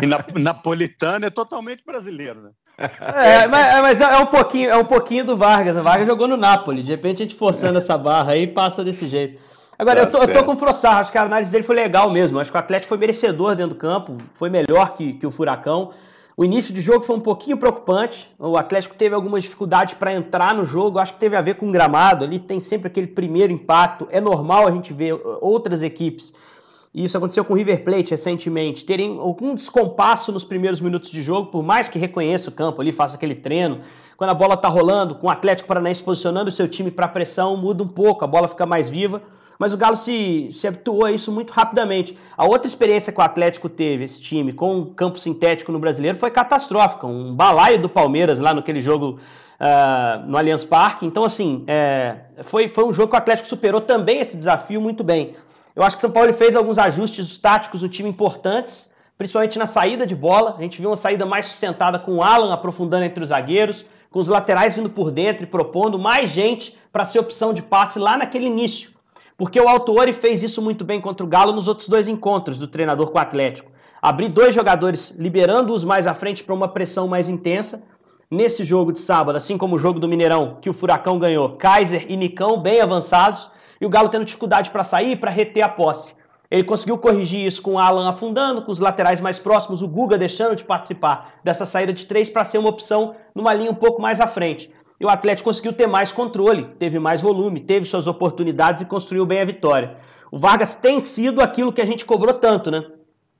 e 0.00 0.06
na, 0.06 0.24
napolitano 0.34 1.26
é 1.26 1.30
totalmente 1.30 1.84
brasileiro, 1.84 2.40
né? 2.40 2.50
É, 2.78 3.46
mas, 3.46 3.66
é, 3.66 3.82
mas, 3.82 4.00
é 4.00 4.16
um 4.16 4.26
pouquinho, 4.26 4.70
é 4.70 4.76
um 4.78 4.84
pouquinho 4.86 5.26
do 5.26 5.36
Vargas. 5.36 5.76
O 5.76 5.82
Vargas 5.82 6.06
jogou 6.06 6.26
no 6.26 6.38
Napoli. 6.38 6.82
De 6.82 6.90
repente 6.90 7.22
a 7.22 7.26
gente 7.26 7.36
forçando 7.36 7.76
essa 7.78 7.98
barra 7.98 8.32
aí 8.32 8.46
passa 8.46 8.82
desse 8.82 9.06
jeito. 9.06 9.38
Agora, 9.80 10.06
tá 10.06 10.18
eu, 10.18 10.26
tô, 10.26 10.30
eu, 10.30 10.38
tô, 10.38 10.44
com 10.44 10.52
o 10.52 10.56
Frossar, 10.58 10.98
acho 10.98 11.10
que 11.10 11.16
a 11.16 11.22
análise 11.22 11.50
dele 11.50 11.64
foi 11.64 11.74
legal 11.74 12.10
mesmo. 12.10 12.38
Acho 12.38 12.50
que 12.50 12.56
o 12.56 12.60
Atlético 12.60 12.90
foi 12.90 12.98
merecedor 12.98 13.54
dentro 13.54 13.70
do 13.70 13.78
campo, 13.80 14.18
foi 14.34 14.50
melhor 14.50 14.92
que, 14.92 15.14
que 15.14 15.26
o 15.26 15.30
Furacão. 15.30 15.92
O 16.36 16.44
início 16.44 16.74
de 16.74 16.82
jogo 16.82 17.02
foi 17.02 17.16
um 17.16 17.20
pouquinho 17.20 17.56
preocupante. 17.56 18.30
O 18.38 18.58
Atlético 18.58 18.94
teve 18.94 19.14
algumas 19.14 19.42
dificuldades 19.42 19.94
para 19.94 20.12
entrar 20.12 20.54
no 20.54 20.66
jogo. 20.66 20.98
Acho 20.98 21.14
que 21.14 21.18
teve 21.18 21.34
a 21.34 21.40
ver 21.40 21.54
com 21.54 21.66
o 21.66 21.72
gramado. 21.72 22.26
Ali 22.26 22.38
tem 22.38 22.60
sempre 22.60 22.88
aquele 22.88 23.06
primeiro 23.06 23.54
impacto. 23.54 24.06
É 24.10 24.20
normal 24.20 24.68
a 24.68 24.70
gente 24.70 24.92
ver 24.92 25.18
outras 25.40 25.80
equipes. 25.80 26.34
E 26.92 27.02
isso 27.04 27.16
aconteceu 27.16 27.42
com 27.42 27.54
o 27.54 27.56
River 27.56 27.82
Plate 27.82 28.10
recentemente. 28.10 28.84
Terem 28.84 29.18
algum 29.18 29.54
descompasso 29.54 30.30
nos 30.30 30.44
primeiros 30.44 30.78
minutos 30.78 31.10
de 31.10 31.22
jogo, 31.22 31.50
por 31.50 31.64
mais 31.64 31.88
que 31.88 31.98
reconheça 31.98 32.50
o 32.50 32.52
campo 32.52 32.82
ali, 32.82 32.92
faça 32.92 33.16
aquele 33.16 33.34
treino. 33.34 33.78
Quando 34.14 34.28
a 34.28 34.34
bola 34.34 34.54
está 34.54 34.68
rolando, 34.68 35.14
com 35.14 35.26
o 35.26 35.30
Atlético 35.30 35.68
Paranaense 35.68 36.02
posicionando 36.02 36.50
o 36.50 36.52
seu 36.52 36.68
time 36.68 36.90
para 36.90 37.08
pressão, 37.08 37.56
muda 37.56 37.82
um 37.82 37.88
pouco, 37.88 38.26
a 38.26 38.28
bola 38.28 38.46
fica 38.46 38.66
mais 38.66 38.90
viva 38.90 39.22
mas 39.60 39.74
o 39.74 39.76
Galo 39.76 39.94
se, 39.94 40.48
se 40.50 40.66
habituou 40.66 41.04
a 41.04 41.12
isso 41.12 41.30
muito 41.30 41.50
rapidamente. 41.50 42.16
A 42.34 42.46
outra 42.46 42.66
experiência 42.66 43.12
que 43.12 43.20
o 43.20 43.22
Atlético 43.22 43.68
teve, 43.68 44.04
esse 44.04 44.18
time, 44.18 44.54
com 44.54 44.78
um 44.78 44.84
campo 44.86 45.18
sintético 45.18 45.70
no 45.70 45.78
brasileiro, 45.78 46.16
foi 46.16 46.30
catastrófica. 46.30 47.06
Um 47.06 47.34
balaio 47.34 47.78
do 47.78 47.86
Palmeiras 47.86 48.38
lá 48.38 48.54
naquele 48.54 48.80
jogo 48.80 49.18
uh, 49.60 50.26
no 50.26 50.38
Allianz 50.38 50.64
Parque. 50.64 51.04
Então, 51.04 51.24
assim, 51.24 51.62
é, 51.66 52.20
foi, 52.42 52.68
foi 52.68 52.84
um 52.84 52.92
jogo 52.94 53.10
que 53.10 53.16
o 53.16 53.18
Atlético 53.18 53.46
superou 53.46 53.82
também 53.82 54.20
esse 54.20 54.34
desafio 54.34 54.80
muito 54.80 55.04
bem. 55.04 55.36
Eu 55.76 55.82
acho 55.82 55.94
que 55.94 56.00
o 56.00 56.08
São 56.08 56.10
Paulo 56.10 56.32
fez 56.32 56.56
alguns 56.56 56.78
ajustes 56.78 57.36
táticos 57.36 57.82
do 57.82 57.88
time 57.90 58.08
importantes, 58.08 58.90
principalmente 59.18 59.58
na 59.58 59.66
saída 59.66 60.06
de 60.06 60.16
bola. 60.16 60.56
A 60.58 60.62
gente 60.62 60.80
viu 60.80 60.88
uma 60.88 60.96
saída 60.96 61.26
mais 61.26 61.44
sustentada 61.44 61.98
com 61.98 62.16
o 62.16 62.22
Alan 62.22 62.50
aprofundando 62.50 63.04
entre 63.04 63.22
os 63.22 63.28
zagueiros, 63.28 63.84
com 64.10 64.20
os 64.20 64.28
laterais 64.28 64.76
vindo 64.76 64.88
por 64.88 65.10
dentro 65.10 65.44
e 65.44 65.46
propondo 65.46 65.98
mais 65.98 66.30
gente 66.30 66.78
para 66.90 67.04
ser 67.04 67.18
opção 67.18 67.52
de 67.52 67.60
passe 67.60 67.98
lá 67.98 68.16
naquele 68.16 68.46
início. 68.46 68.98
Porque 69.40 69.58
o 69.58 69.66
Autuori 69.66 70.12
fez 70.12 70.42
isso 70.42 70.60
muito 70.60 70.84
bem 70.84 71.00
contra 71.00 71.24
o 71.24 71.26
Galo 71.26 71.54
nos 71.54 71.66
outros 71.66 71.88
dois 71.88 72.08
encontros 72.08 72.58
do 72.58 72.66
treinador 72.66 73.10
com 73.10 73.16
o 73.16 73.20
Atlético. 73.22 73.72
Abrir 74.02 74.28
dois 74.28 74.54
jogadores, 74.54 75.16
liberando-os 75.18 75.82
mais 75.82 76.06
à 76.06 76.12
frente 76.12 76.44
para 76.44 76.54
uma 76.54 76.68
pressão 76.68 77.08
mais 77.08 77.26
intensa, 77.26 77.82
nesse 78.30 78.64
jogo 78.66 78.92
de 78.92 78.98
sábado, 78.98 79.36
assim 79.36 79.56
como 79.56 79.76
o 79.76 79.78
jogo 79.78 79.98
do 79.98 80.06
Mineirão, 80.06 80.58
que 80.60 80.68
o 80.68 80.74
Furacão 80.74 81.18
ganhou, 81.18 81.56
Kaiser 81.56 82.04
e 82.06 82.18
Nicão 82.18 82.60
bem 82.60 82.82
avançados, 82.82 83.50
e 83.80 83.86
o 83.86 83.88
Galo 83.88 84.10
tendo 84.10 84.26
dificuldade 84.26 84.70
para 84.70 84.84
sair, 84.84 85.18
para 85.18 85.30
reter 85.30 85.62
a 85.62 85.70
posse. 85.70 86.14
Ele 86.50 86.64
conseguiu 86.64 86.98
corrigir 86.98 87.46
isso 87.46 87.62
com 87.62 87.74
o 87.74 87.78
Alan 87.78 88.10
afundando, 88.10 88.60
com 88.60 88.70
os 88.70 88.78
laterais 88.78 89.22
mais 89.22 89.38
próximos, 89.38 89.80
o 89.80 89.88
Guga 89.88 90.18
deixando 90.18 90.54
de 90.54 90.64
participar 90.64 91.36
dessa 91.42 91.64
saída 91.64 91.94
de 91.94 92.06
três 92.06 92.28
para 92.28 92.44
ser 92.44 92.58
uma 92.58 92.68
opção 92.68 93.14
numa 93.34 93.54
linha 93.54 93.70
um 93.70 93.74
pouco 93.74 94.02
mais 94.02 94.20
à 94.20 94.26
frente. 94.26 94.70
E 95.00 95.04
o 95.04 95.08
Atlético 95.08 95.48
conseguiu 95.48 95.72
ter 95.72 95.86
mais 95.86 96.12
controle, 96.12 96.66
teve 96.78 96.98
mais 96.98 97.22
volume, 97.22 97.58
teve 97.58 97.86
suas 97.86 98.06
oportunidades 98.06 98.82
e 98.82 98.84
construiu 98.84 99.24
bem 99.24 99.40
a 99.40 99.46
vitória. 99.46 99.96
O 100.30 100.36
Vargas 100.36 100.76
tem 100.76 101.00
sido 101.00 101.40
aquilo 101.40 101.72
que 101.72 101.80
a 101.80 101.86
gente 101.86 102.04
cobrou 102.04 102.34
tanto, 102.34 102.70
né? 102.70 102.84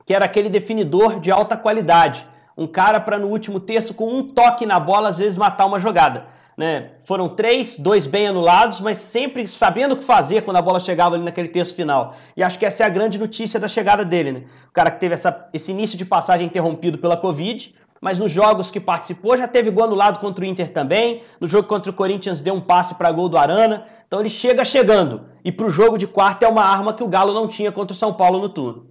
Que 0.03 0.15
era 0.15 0.25
aquele 0.25 0.49
definidor 0.49 1.19
de 1.19 1.29
alta 1.29 1.55
qualidade. 1.55 2.25
Um 2.57 2.65
cara 2.65 2.99
para 2.99 3.19
no 3.19 3.27
último 3.27 3.59
terço, 3.59 3.93
com 3.93 4.11
um 4.11 4.27
toque 4.27 4.65
na 4.65 4.79
bola, 4.79 5.09
às 5.09 5.19
vezes 5.19 5.37
matar 5.37 5.67
uma 5.67 5.79
jogada. 5.79 6.25
Né? 6.57 6.93
Foram 7.03 7.29
três, 7.29 7.77
dois 7.77 8.07
bem 8.07 8.27
anulados, 8.27 8.81
mas 8.81 8.97
sempre 8.97 9.47
sabendo 9.47 9.93
o 9.93 9.97
que 9.97 10.03
fazer 10.03 10.41
quando 10.41 10.57
a 10.57 10.61
bola 10.61 10.79
chegava 10.79 11.13
ali 11.13 11.23
naquele 11.23 11.47
terço 11.47 11.75
final. 11.75 12.15
E 12.35 12.43
acho 12.43 12.57
que 12.57 12.65
essa 12.65 12.83
é 12.83 12.85
a 12.87 12.89
grande 12.89 13.19
notícia 13.19 13.59
da 13.59 13.67
chegada 13.67 14.03
dele. 14.03 14.31
Né? 14.31 14.43
O 14.67 14.73
cara 14.73 14.89
que 14.89 14.99
teve 14.99 15.13
essa, 15.13 15.47
esse 15.53 15.71
início 15.71 15.97
de 15.97 16.05
passagem 16.05 16.47
interrompido 16.47 16.97
pela 16.97 17.15
Covid, 17.15 17.73
mas 18.01 18.17
nos 18.17 18.31
jogos 18.31 18.71
que 18.71 18.79
participou 18.79 19.37
já 19.37 19.47
teve 19.47 19.69
gol 19.69 19.83
anulado 19.83 20.19
contra 20.19 20.43
o 20.43 20.47
Inter 20.47 20.73
também. 20.73 21.23
No 21.39 21.47
jogo 21.47 21.67
contra 21.67 21.91
o 21.91 21.93
Corinthians 21.93 22.41
deu 22.41 22.55
um 22.55 22.59
passe 22.59 22.95
para 22.95 23.11
gol 23.11 23.29
do 23.29 23.37
Arana. 23.37 23.87
Então 24.07 24.19
ele 24.19 24.27
chega 24.27 24.65
chegando. 24.65 25.29
E 25.45 25.51
para 25.51 25.67
o 25.67 25.69
jogo 25.69 25.99
de 25.99 26.07
quarta 26.07 26.45
é 26.45 26.49
uma 26.49 26.65
arma 26.65 26.95
que 26.95 27.03
o 27.03 27.07
Galo 27.07 27.31
não 27.31 27.47
tinha 27.47 27.71
contra 27.71 27.93
o 27.93 27.97
São 27.97 28.11
Paulo 28.11 28.39
no 28.39 28.49
turno. 28.49 28.89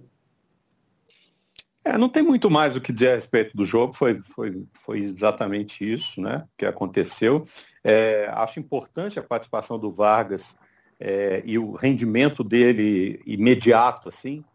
É, 1.83 1.97
não 1.97 2.07
tem 2.07 2.23
muito 2.23 2.49
mais 2.49 2.75
o 2.75 2.81
que 2.81 2.93
dizer 2.93 3.09
a 3.09 3.15
respeito 3.15 3.57
do 3.57 3.65
jogo, 3.65 3.93
foi, 3.95 4.21
foi, 4.21 4.63
foi 4.71 4.99
exatamente 4.99 5.83
isso 5.83 6.21
né, 6.21 6.45
que 6.55 6.63
aconteceu. 6.63 7.41
É, 7.83 8.29
acho 8.33 8.59
importante 8.59 9.17
a 9.17 9.23
participação 9.23 9.79
do 9.79 9.91
Vargas 9.91 10.55
é, 10.99 11.41
e 11.43 11.57
o 11.57 11.71
rendimento 11.71 12.43
dele 12.43 13.19
imediato, 13.25 14.09
assim, 14.09 14.45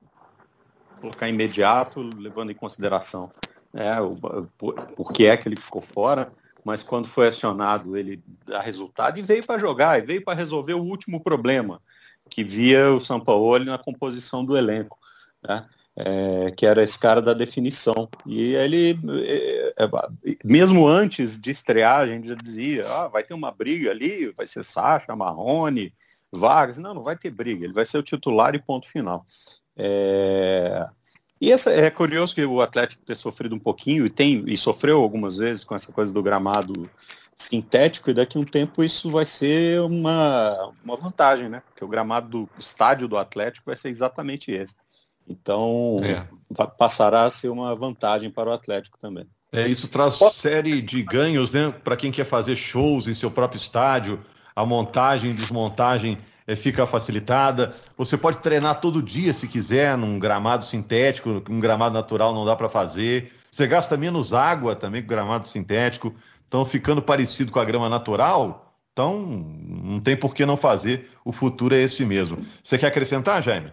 colocar 1.00 1.28
imediato, 1.28 2.00
levando 2.16 2.52
em 2.52 2.54
consideração 2.54 3.28
é, 3.74 4.00
o, 4.00 4.10
por, 4.56 4.74
por 4.74 5.12
que 5.12 5.26
é 5.26 5.36
que 5.36 5.48
ele 5.48 5.56
ficou 5.56 5.80
fora 5.80 6.32
mas 6.66 6.82
quando 6.82 7.06
foi 7.06 7.28
acionado 7.28 7.96
ele 7.96 8.20
dá 8.44 8.60
resultado 8.60 9.18
e 9.18 9.22
veio 9.22 9.46
para 9.46 9.56
jogar, 9.56 10.00
e 10.00 10.04
veio 10.04 10.24
para 10.24 10.36
resolver 10.36 10.74
o 10.74 10.82
último 10.82 11.22
problema 11.22 11.80
que 12.28 12.42
via 12.42 12.90
o 12.90 13.04
São 13.04 13.20
Paulo 13.20 13.64
na 13.64 13.78
composição 13.78 14.44
do 14.44 14.56
elenco, 14.56 14.98
né? 15.42 15.64
É, 15.98 16.50
que 16.50 16.66
era 16.66 16.82
esse 16.82 16.98
cara 16.98 17.22
da 17.22 17.32
definição. 17.32 18.08
E 18.26 18.54
ele, 18.54 18.98
é, 19.24 19.74
é, 19.78 20.36
mesmo 20.44 20.86
antes 20.86 21.40
de 21.40 21.50
estrear, 21.50 22.00
a 22.00 22.06
gente 22.06 22.28
já 22.28 22.34
dizia, 22.34 22.86
ah, 22.86 23.08
vai 23.08 23.22
ter 23.22 23.32
uma 23.32 23.50
briga 23.50 23.92
ali, 23.92 24.30
vai 24.32 24.46
ser 24.46 24.62
Sacha, 24.62 25.16
Marrone, 25.16 25.94
Vargas. 26.30 26.76
Não, 26.76 26.92
não 26.92 27.02
vai 27.02 27.16
ter 27.16 27.30
briga, 27.30 27.64
ele 27.64 27.72
vai 27.72 27.86
ser 27.86 27.96
o 27.96 28.02
titular 28.02 28.54
e 28.54 28.58
ponto 28.58 28.86
final. 28.86 29.24
É, 29.74 30.86
e 31.40 31.52
essa, 31.52 31.70
é 31.70 31.90
curioso 31.90 32.34
que 32.34 32.44
o 32.44 32.60
Atlético 32.60 33.04
ter 33.04 33.16
sofrido 33.16 33.54
um 33.54 33.58
pouquinho 33.58 34.06
e 34.06 34.10
tem 34.10 34.42
e 34.46 34.56
sofreu 34.56 35.02
algumas 35.02 35.36
vezes 35.36 35.64
com 35.64 35.74
essa 35.74 35.92
coisa 35.92 36.12
do 36.12 36.22
gramado 36.22 36.88
sintético 37.36 38.10
e 38.10 38.14
daqui 38.14 38.38
a 38.38 38.40
um 38.40 38.44
tempo 38.44 38.82
isso 38.82 39.10
vai 39.10 39.26
ser 39.26 39.80
uma, 39.80 40.72
uma 40.82 40.96
vantagem, 40.96 41.48
né? 41.48 41.62
Porque 41.66 41.84
o 41.84 41.88
gramado 41.88 42.28
do 42.28 42.48
estádio 42.58 43.06
do 43.06 43.18
Atlético 43.18 43.66
vai 43.66 43.76
ser 43.76 43.90
exatamente 43.90 44.50
esse. 44.50 44.74
Então 45.28 46.00
é. 46.02 46.26
passará 46.78 47.24
a 47.24 47.30
ser 47.30 47.48
uma 47.48 47.74
vantagem 47.74 48.30
para 48.30 48.48
o 48.48 48.52
Atlético 48.52 48.98
também. 48.98 49.26
É, 49.52 49.66
isso 49.68 49.88
traz 49.88 50.18
série 50.32 50.80
de 50.80 51.02
ganhos, 51.02 51.50
né? 51.50 51.72
Para 51.84 51.96
quem 51.96 52.10
quer 52.10 52.24
fazer 52.24 52.56
shows 52.56 53.06
em 53.06 53.14
seu 53.14 53.30
próprio 53.30 53.58
estádio, 53.58 54.20
a 54.54 54.64
montagem, 54.64 55.34
desmontagem 55.34 56.16
é, 56.16 56.22
fica 56.54 56.86
facilitada. 56.86 57.74
Você 57.96 58.16
pode 58.16 58.38
treinar 58.38 58.80
todo 58.80 59.02
dia 59.02 59.34
se 59.34 59.48
quiser, 59.48 59.96
num 59.96 60.18
gramado 60.18 60.64
sintético, 60.64 61.42
um 61.50 61.58
gramado 61.58 61.94
natural 61.94 62.32
não 62.32 62.44
dá 62.44 62.54
para 62.54 62.68
fazer. 62.68 63.32
Você 63.50 63.66
gasta 63.66 63.96
menos 63.96 64.32
água 64.32 64.76
também 64.76 65.02
com 65.02 65.08
gramado 65.08 65.48
sintético. 65.48 66.14
Então, 66.46 66.64
ficando 66.64 67.02
parecido 67.02 67.50
com 67.50 67.58
a 67.58 67.64
grama 67.64 67.88
natural, 67.88 68.72
então 68.92 69.18
não 69.18 69.98
tem 69.98 70.16
por 70.16 70.34
que 70.34 70.46
não 70.46 70.56
fazer. 70.56 71.10
O 71.24 71.32
futuro 71.32 71.74
é 71.74 71.78
esse 71.78 72.04
mesmo. 72.04 72.46
Você 72.62 72.78
quer 72.78 72.86
acrescentar, 72.86 73.42
Jaime? 73.42 73.72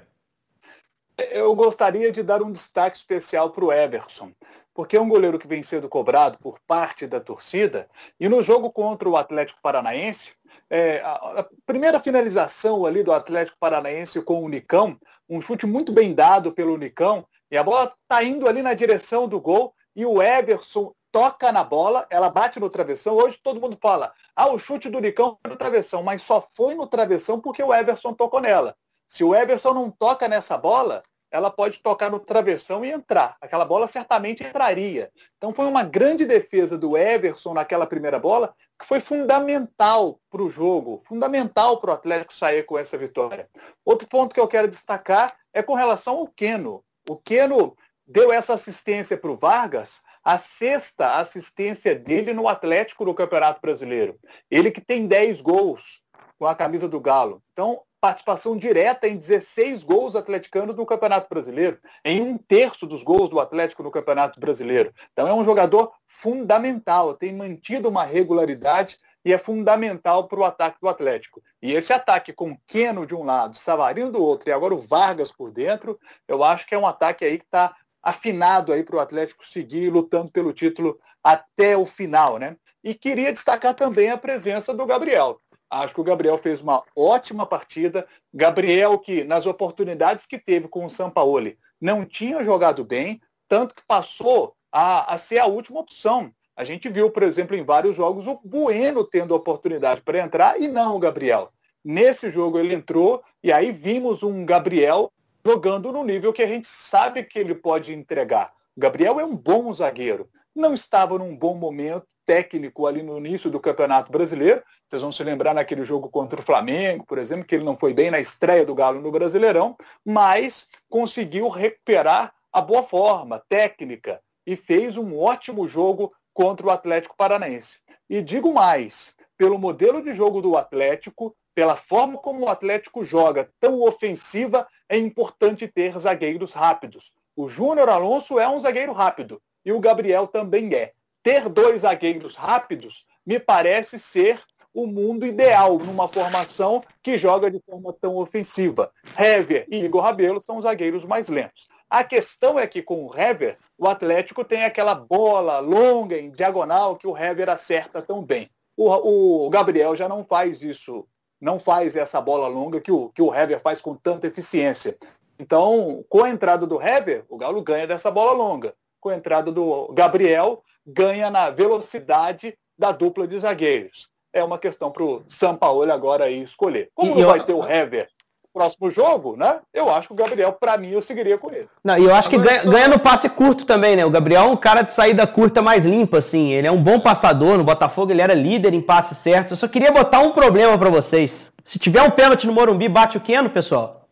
Eu 1.32 1.54
gostaria 1.54 2.12
de 2.12 2.24
dar 2.24 2.42
um 2.42 2.52
destaque 2.52 2.98
especial 2.98 3.52
para 3.52 3.64
o 3.64 3.72
Everson, 3.72 4.32
porque 4.74 4.98
é 4.98 5.02
um 5.02 5.08
goleiro 5.08 5.38
que 5.38 5.48
vem 5.48 5.62
sendo 5.62 5.88
cobrado 5.88 6.40
por 6.40 6.60
parte 6.66 7.06
da 7.06 7.20
torcida, 7.20 7.88
e 8.20 8.28
no 8.28 8.42
jogo 8.42 8.72
contra 8.72 9.08
o 9.08 9.16
Atlético 9.16 9.60
Paranaense, 9.62 10.32
é, 10.70 11.02
a, 11.04 11.46
primeira 11.66 12.00
finalização 12.00 12.86
ali 12.86 13.04
do 13.04 13.14
Atlético 13.14 13.58
Paranaense 13.60 14.22
com 14.22 14.44
o 14.44 14.50
Nicão, 14.50 15.00
um 15.30 15.40
chute 15.40 15.66
muito 15.66 15.92
bem 15.92 16.14
dado 16.14 16.52
pelo 16.52 16.78
Nicão, 16.78 17.26
e 17.52 17.58
a 17.58 17.64
bola 17.64 17.94
está 18.02 18.24
indo 18.24 18.48
ali 18.48 18.62
na 18.62 18.74
direção 18.74 19.28
do 19.28 19.40
gol, 19.40 19.74
e 19.96 20.06
o 20.06 20.22
Everson 20.22 20.94
toca 21.12 21.52
na 21.52 21.64
bola, 21.64 22.08
ela 22.10 22.30
bate 22.30 22.60
no 22.60 22.70
travessão. 22.70 23.14
Hoje 23.14 23.40
todo 23.42 23.62
mundo 23.62 23.78
fala, 23.80 24.12
ah, 24.36 24.48
o 24.48 24.58
chute 24.58 24.90
do 24.90 25.00
Nicão 25.00 25.38
foi 25.40 25.52
no 25.52 25.58
travessão, 25.58 26.02
mas 26.02 26.24
só 26.24 26.42
foi 26.42 26.74
no 26.74 26.88
travessão 26.88 27.40
porque 27.40 27.62
o 27.62 27.74
Everson 27.74 28.14
tocou 28.14 28.42
nela. 28.42 28.76
Se 29.08 29.24
o 29.24 29.36
Everson 29.36 29.76
não 29.76 29.92
toca 29.92 30.28
nessa 30.28 30.58
bola, 30.58 31.04
ela 31.34 31.50
pode 31.50 31.80
tocar 31.80 32.12
no 32.12 32.20
travessão 32.20 32.86
e 32.86 32.92
entrar. 32.92 33.36
Aquela 33.42 33.66
bola 33.66 33.88
certamente 33.88 34.44
entraria. 34.44 35.12
Então 35.36 35.52
foi 35.52 35.66
uma 35.66 35.84
grande 35.84 36.28
defesa 36.28 36.78
do 36.78 36.96
Everson 36.96 37.56
naquela 37.56 37.88
primeira 37.88 38.20
bola, 38.20 38.54
que 38.80 38.86
foi 38.86 39.00
fundamental 39.00 40.20
para 40.30 40.44
o 40.44 40.50
jogo, 40.50 41.02
fundamental 41.04 41.80
para 41.80 41.90
o 41.90 41.94
Atlético 41.96 42.36
sair 42.36 42.62
com 42.64 42.78
essa 42.78 42.96
vitória. 43.00 43.50
Outro 43.84 44.08
ponto 44.08 44.36
que 44.36 44.40
eu 44.40 44.48
quero 44.48 44.68
destacar 44.68 45.36
é 45.52 45.64
com 45.64 45.74
relação 45.74 46.18
ao 46.18 46.28
Queno. 46.28 46.86
O 47.10 47.18
Queno 47.18 47.76
deu 48.06 48.32
essa 48.32 48.54
assistência 48.54 49.18
para 49.18 49.32
o 49.32 49.38
Vargas, 49.38 50.04
a 50.24 50.38
sexta 50.38 51.16
assistência 51.16 51.96
dele 51.96 52.32
no 52.32 52.48
Atlético 52.48 53.06
no 53.06 53.16
Campeonato 53.16 53.60
Brasileiro. 53.60 54.20
Ele 54.52 54.70
que 54.70 54.82
tem 54.82 55.08
10 55.08 55.42
gols 55.42 56.00
com 56.38 56.46
a 56.46 56.54
camisa 56.54 56.88
do 56.88 57.02
Galo. 57.02 57.42
Então, 57.54 57.82
participação 58.04 58.58
direta 58.58 59.08
em 59.08 59.16
16 59.16 59.86
gols 59.86 60.14
atleticanos 60.14 60.76
no 60.76 60.86
Campeonato 60.86 61.30
Brasileiro, 61.30 61.80
em 62.04 62.22
um 62.22 62.38
terço 62.38 62.86
dos 62.86 63.02
gols 63.02 63.30
do 63.30 63.40
Atlético 63.40 63.82
no 63.82 63.90
Campeonato 63.90 64.42
Brasileiro. 64.42 64.94
Então 65.14 65.26
é 65.26 65.34
um 65.34 65.46
jogador 65.46 65.90
fundamental, 66.06 67.14
tem 67.14 67.34
mantido 67.34 67.88
uma 67.88 68.04
regularidade 68.04 68.98
e 69.24 69.32
é 69.32 69.38
fundamental 69.38 70.28
para 70.28 70.38
o 70.38 70.44
ataque 70.44 70.80
do 70.82 70.90
Atlético. 70.90 71.42
E 71.62 71.72
esse 71.72 71.94
ataque 71.94 72.34
com 72.34 72.58
Keno 72.68 73.06
de 73.06 73.16
um 73.16 73.24
lado, 73.24 73.56
Savarino 73.56 74.12
do 74.12 74.22
outro 74.22 74.50
e 74.50 74.52
agora 74.52 74.74
o 74.74 74.80
Vargas 74.80 75.32
por 75.32 75.50
dentro, 75.50 75.98
eu 76.28 76.44
acho 76.44 76.68
que 76.68 76.76
é 76.76 76.78
um 76.78 76.86
ataque 76.86 77.24
aí 77.24 77.38
que 77.38 77.46
está 77.46 77.74
afinado 78.04 78.74
aí 78.74 78.84
para 78.84 78.98
o 78.98 79.00
Atlético 79.00 79.46
seguir 79.46 79.90
lutando 79.90 80.30
pelo 80.30 80.52
título 80.52 81.00
até 81.24 81.78
o 81.78 81.86
final, 81.86 82.38
né? 82.38 82.58
E 82.84 82.94
queria 82.94 83.32
destacar 83.32 83.74
também 83.74 84.10
a 84.10 84.18
presença 84.18 84.74
do 84.74 84.86
Gabriel. 84.86 85.40
Acho 85.74 85.96
que 85.96 86.02
o 86.02 86.04
Gabriel 86.04 86.38
fez 86.38 86.62
uma 86.62 86.84
ótima 86.96 87.48
partida. 87.48 88.08
Gabriel, 88.32 89.00
que 89.00 89.24
nas 89.24 89.48
oportunidades 89.48 90.26
que 90.28 90.38
teve 90.38 90.68
com 90.68 90.86
o 90.86 90.90
Sampaoli, 90.90 91.58
não 91.82 92.06
tinha 92.06 92.44
jogado 92.44 92.86
bem, 92.86 93.20
tanto 93.48 93.74
que 93.74 93.82
passou 93.88 94.56
a, 94.72 95.12
a 95.12 95.18
ser 95.18 95.40
a 95.40 95.48
última 95.48 95.80
opção. 95.80 96.32
A 96.56 96.64
gente 96.64 96.88
viu, 96.90 97.10
por 97.10 97.24
exemplo, 97.24 97.56
em 97.56 97.64
vários 97.64 97.96
jogos, 97.96 98.28
o 98.28 98.40
Bueno 98.44 99.04
tendo 99.04 99.34
oportunidade 99.34 100.02
para 100.02 100.20
entrar 100.20 100.62
e 100.62 100.68
não 100.68 100.96
o 100.96 101.00
Gabriel. 101.00 101.52
Nesse 101.84 102.30
jogo 102.30 102.60
ele 102.60 102.76
entrou 102.76 103.24
e 103.44 103.52
aí 103.52 103.72
vimos 103.72 104.22
um 104.22 104.46
Gabriel 104.46 105.12
jogando 105.44 105.92
no 105.92 106.04
nível 106.04 106.32
que 106.32 106.44
a 106.44 106.48
gente 106.48 106.68
sabe 106.68 107.24
que 107.24 107.40
ele 107.40 107.56
pode 107.56 107.92
entregar. 107.92 108.54
O 108.78 108.80
Gabriel 108.80 109.20
é 109.20 109.26
um 109.26 109.36
bom 109.36 109.74
zagueiro. 109.74 110.30
Não 110.56 110.76
estava 110.76 111.18
num 111.18 111.36
bom 111.36 111.56
momento, 111.56 112.06
técnico 112.26 112.88
ali 112.88 113.02
no 113.02 113.18
início 113.18 113.50
do 113.50 113.60
Campeonato 113.60 114.12
Brasileiro. 114.12 114.64
Vocês 114.90 115.02
vão 115.02 115.12
se 115.12 115.24
lembrar 115.24 115.54
naquele 115.54 115.84
jogo 115.84 116.10
contra 116.10 116.40
o 116.40 116.44
Flamengo, 116.44 117.06
por 117.06 117.18
exemplo, 117.18 117.46
que 117.46 117.56
ele 117.56 117.64
não 117.64 117.76
foi 117.76 117.94
bem 117.94 118.12
na 118.12 118.20
estreia 118.20 118.66
do 118.66 118.76
Galo 118.76 119.02
no 119.02 119.12
Brasileirão, 119.12 119.76
mas 120.06 120.68
conseguiu 120.90 121.50
recuperar 121.50 122.34
a 122.52 122.62
boa 122.62 122.84
forma 122.84 123.44
técnica 123.50 124.22
e 124.46 124.56
fez 124.56 124.98
um 124.98 125.18
ótimo 125.18 125.68
jogo 125.68 126.14
contra 126.34 126.68
o 126.68 126.72
Atlético 126.72 127.16
Paranaense. 127.16 127.80
E 128.10 128.22
digo 128.22 128.54
mais, 128.54 129.14
pelo 129.38 129.58
modelo 129.58 130.02
de 130.02 130.14
jogo 130.14 130.42
do 130.42 130.58
Atlético, 130.58 131.36
pela 131.56 131.76
forma 131.76 132.18
como 132.18 132.46
o 132.46 132.50
Atlético 132.50 133.04
joga 133.04 133.50
tão 133.60 133.82
ofensiva, 133.82 134.68
é 134.90 134.98
importante 134.98 135.68
ter 135.68 135.98
zagueiros 136.00 136.54
rápidos. 136.54 137.14
O 137.36 137.48
Júnior 137.48 137.90
Alonso 137.90 138.40
é 138.40 138.48
um 138.48 138.60
zagueiro 138.60 138.92
rápido 138.92 139.42
e 139.66 139.72
o 139.72 139.80
Gabriel 139.80 140.28
também 140.28 140.74
é 140.74 140.94
ter 141.24 141.48
dois 141.50 141.82
zagueiros 141.82 142.36
rápidos 142.36 143.06
me 143.26 143.40
parece 143.40 143.98
ser 143.98 144.40
o 144.74 144.86
mundo 144.88 145.26
ideal 145.26 145.78
numa 145.78 146.12
formação 146.12 146.84
que 147.02 147.18
joga 147.18 147.50
de 147.50 147.62
forma 147.66 147.94
tão 147.94 148.16
ofensiva. 148.18 148.92
Hever 149.18 149.68
e 149.72 149.86
Igor 149.86 150.02
Rabelo 150.02 150.42
são 150.42 150.58
os 150.58 150.64
zagueiros 150.64 151.06
mais 151.06 151.30
lentos. 151.30 151.68
A 151.90 152.04
questão 152.04 152.58
é 152.58 152.66
que 152.66 152.82
com 152.82 153.06
o 153.06 153.16
Hever, 153.16 153.58
o 153.78 153.88
Atlético 153.88 154.44
tem 154.44 154.64
aquela 154.64 154.96
bola 154.96 155.60
longa 155.60 156.18
em 156.18 156.32
diagonal 156.32 156.96
que 156.96 157.06
o 157.06 157.16
Hever 157.16 157.50
acerta 157.50 158.02
tão 158.02 158.24
bem. 158.24 158.50
O, 158.76 159.46
o 159.46 159.50
Gabriel 159.52 159.96
já 159.96 160.10
não 160.10 160.26
faz 160.26 160.64
isso, 160.64 161.06
não 161.40 161.60
faz 161.60 161.96
essa 161.96 162.20
bola 162.20 162.48
longa 162.48 162.82
que 162.82 162.92
o, 162.92 163.10
que 163.10 163.22
o 163.22 163.34
Hever 163.34 163.62
faz 163.62 163.80
com 163.80 163.96
tanta 163.96 164.26
eficiência. 164.26 164.98
Então, 165.38 166.04
com 166.10 166.24
a 166.24 166.30
entrada 166.30 166.66
do 166.66 166.82
Hever, 166.82 167.26
o 167.30 167.38
Galo 167.38 167.62
ganha 167.62 167.86
dessa 167.86 168.10
bola 168.10 168.32
longa. 168.32 168.74
Com 169.00 169.10
a 169.10 169.16
entrada 169.16 169.52
do 169.52 169.92
Gabriel, 169.94 170.64
ganha 170.86 171.30
na 171.30 171.50
velocidade 171.50 172.58
da 172.78 172.92
dupla 172.92 173.28
de 173.28 173.40
zagueiros. 173.40 174.10
É 174.32 174.44
uma 174.44 174.58
questão 174.58 174.92
para 174.92 175.04
o 175.04 175.24
Sampaoli 175.28 175.92
agora 175.92 176.26
aí 176.26 176.42
escolher. 176.42 176.90
Como 176.96 177.12
e 177.12 177.16
não 177.16 177.22
eu... 177.22 177.28
vai 177.28 177.46
ter 177.46 177.54
o 177.54 177.68
Hever 177.68 178.08
próximo 178.54 178.92
jogo, 178.92 179.36
né? 179.36 179.60
Eu 179.74 179.90
acho 179.90 180.08
que 180.08 180.14
o 180.14 180.16
Gabriel, 180.16 180.54
para 180.54 180.78
mim, 180.78 180.90
eu 180.90 181.02
seguiria 181.02 181.38
com 181.38 181.52
ele. 181.52 181.68
Não, 181.84 181.98
e 181.98 182.06
eu 182.06 182.14
acho 182.14 182.30
que 182.30 182.38
ganha, 182.38 182.60
só... 182.60 182.70
ganha, 182.70 182.88
no 182.88 183.00
passe 183.00 183.28
curto 183.28 183.66
também, 183.66 183.96
né? 183.96 184.06
O 184.06 184.12
Gabriel 184.12 184.44
é 184.44 184.48
um 184.48 184.56
cara 184.56 184.84
de 184.84 184.94
saída 184.94 185.26
curta 185.26 185.62
mais 185.62 185.84
limpa, 185.84 186.20
assim. 186.20 186.52
Ele 186.52 186.68
é 186.68 186.72
um 186.72 186.82
bom 186.82 187.00
passador. 187.00 187.58
No 187.58 187.64
Botafogo 187.64 188.12
ele 188.12 188.22
era 188.22 188.36
líder 188.36 188.74
em 188.74 188.82
passes 188.82 189.18
certos. 189.18 189.52
Eu 189.52 189.58
só 189.58 189.68
queria 189.68 189.92
botar 189.92 190.20
um 190.20 190.32
problema 190.32 190.78
para 190.78 190.92
vocês. 190.92 191.52
Se 191.66 191.80
tiver 191.80 192.04
um 192.04 192.12
pênalti 192.12 192.46
no 192.46 192.54
Morumbi, 192.54 192.88
bate 192.88 193.18
o 193.18 193.22
Keno, 193.22 193.50
pessoal? 193.50 194.08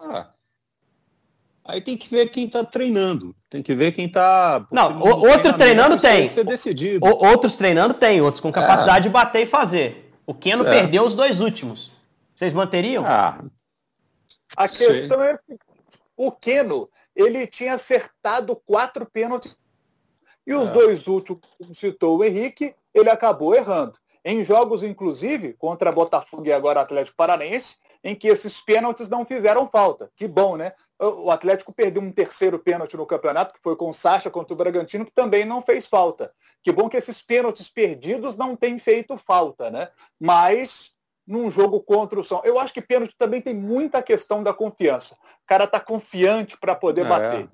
Ah, 0.00 0.28
Aí 1.66 1.80
tem 1.80 1.96
que 1.96 2.08
ver 2.08 2.30
quem 2.30 2.46
está 2.46 2.64
treinando. 2.64 3.34
Tem 3.48 3.62
que 3.62 3.74
ver 3.74 3.92
quem 3.92 4.06
está. 4.06 4.66
Não, 4.72 5.00
outro 5.00 5.56
treinando 5.56 5.96
tem. 5.96 6.26
Ser 6.26 6.44
decidido. 6.44 7.06
O, 7.06 7.26
outros 7.26 7.56
treinando 7.56 7.94
tem, 7.94 8.20
outros 8.20 8.40
com 8.40 8.50
capacidade 8.50 8.98
é. 8.98 9.02
de 9.02 9.08
bater 9.08 9.42
e 9.42 9.46
fazer. 9.46 10.12
O 10.26 10.34
Keno 10.34 10.66
é. 10.66 10.70
perdeu 10.70 11.04
os 11.04 11.14
dois 11.14 11.38
últimos. 11.40 11.92
Vocês 12.34 12.52
manteriam? 12.52 13.04
Ah. 13.06 13.38
A 14.56 14.68
questão 14.68 15.22
é 15.22 15.36
que 15.38 15.56
o 16.16 16.32
Keno, 16.32 16.88
ele 17.14 17.46
tinha 17.46 17.74
acertado 17.74 18.56
quatro 18.66 19.06
pênaltis. 19.06 19.56
E 20.46 20.54
os 20.54 20.68
é. 20.68 20.72
dois 20.72 21.06
últimos, 21.06 21.42
como 21.58 21.74
citou 21.74 22.18
o 22.18 22.24
Henrique, 22.24 22.74
ele 22.92 23.10
acabou 23.10 23.54
errando. 23.54 23.98
Em 24.24 24.42
jogos, 24.42 24.82
inclusive, 24.82 25.52
contra 25.52 25.92
Botafogo 25.92 26.46
e 26.46 26.52
agora 26.52 26.80
Atlético 26.80 27.16
Paranaense, 27.16 27.76
em 28.06 28.14
que 28.14 28.28
esses 28.28 28.60
pênaltis 28.60 29.08
não 29.08 29.26
fizeram 29.26 29.66
falta. 29.66 30.08
Que 30.14 30.28
bom, 30.28 30.56
né? 30.56 30.70
O 30.96 31.28
Atlético 31.28 31.72
perdeu 31.72 32.00
um 32.00 32.12
terceiro 32.12 32.56
pênalti 32.56 32.96
no 32.96 33.04
campeonato, 33.04 33.52
que 33.52 33.60
foi 33.60 33.74
com 33.74 33.88
o 33.88 33.92
Sacha 33.92 34.30
contra 34.30 34.54
o 34.54 34.56
Bragantino, 34.56 35.04
que 35.04 35.12
também 35.12 35.44
não 35.44 35.60
fez 35.60 35.86
falta. 35.86 36.32
Que 36.62 36.70
bom 36.70 36.88
que 36.88 36.96
esses 36.96 37.20
pênaltis 37.20 37.68
perdidos 37.68 38.36
não 38.36 38.54
têm 38.54 38.78
feito 38.78 39.18
falta, 39.18 39.72
né? 39.72 39.88
Mas 40.20 40.92
num 41.26 41.50
jogo 41.50 41.80
contra 41.80 42.20
o 42.20 42.22
São. 42.22 42.40
Eu 42.44 42.60
acho 42.60 42.72
que 42.72 42.80
pênalti 42.80 43.16
também 43.18 43.42
tem 43.42 43.54
muita 43.54 44.00
questão 44.00 44.40
da 44.40 44.54
confiança. 44.54 45.14
O 45.14 45.46
cara 45.46 45.66
tá 45.66 45.80
confiante 45.80 46.56
para 46.56 46.76
poder 46.76 47.04
é. 47.04 47.08
bater 47.08 47.50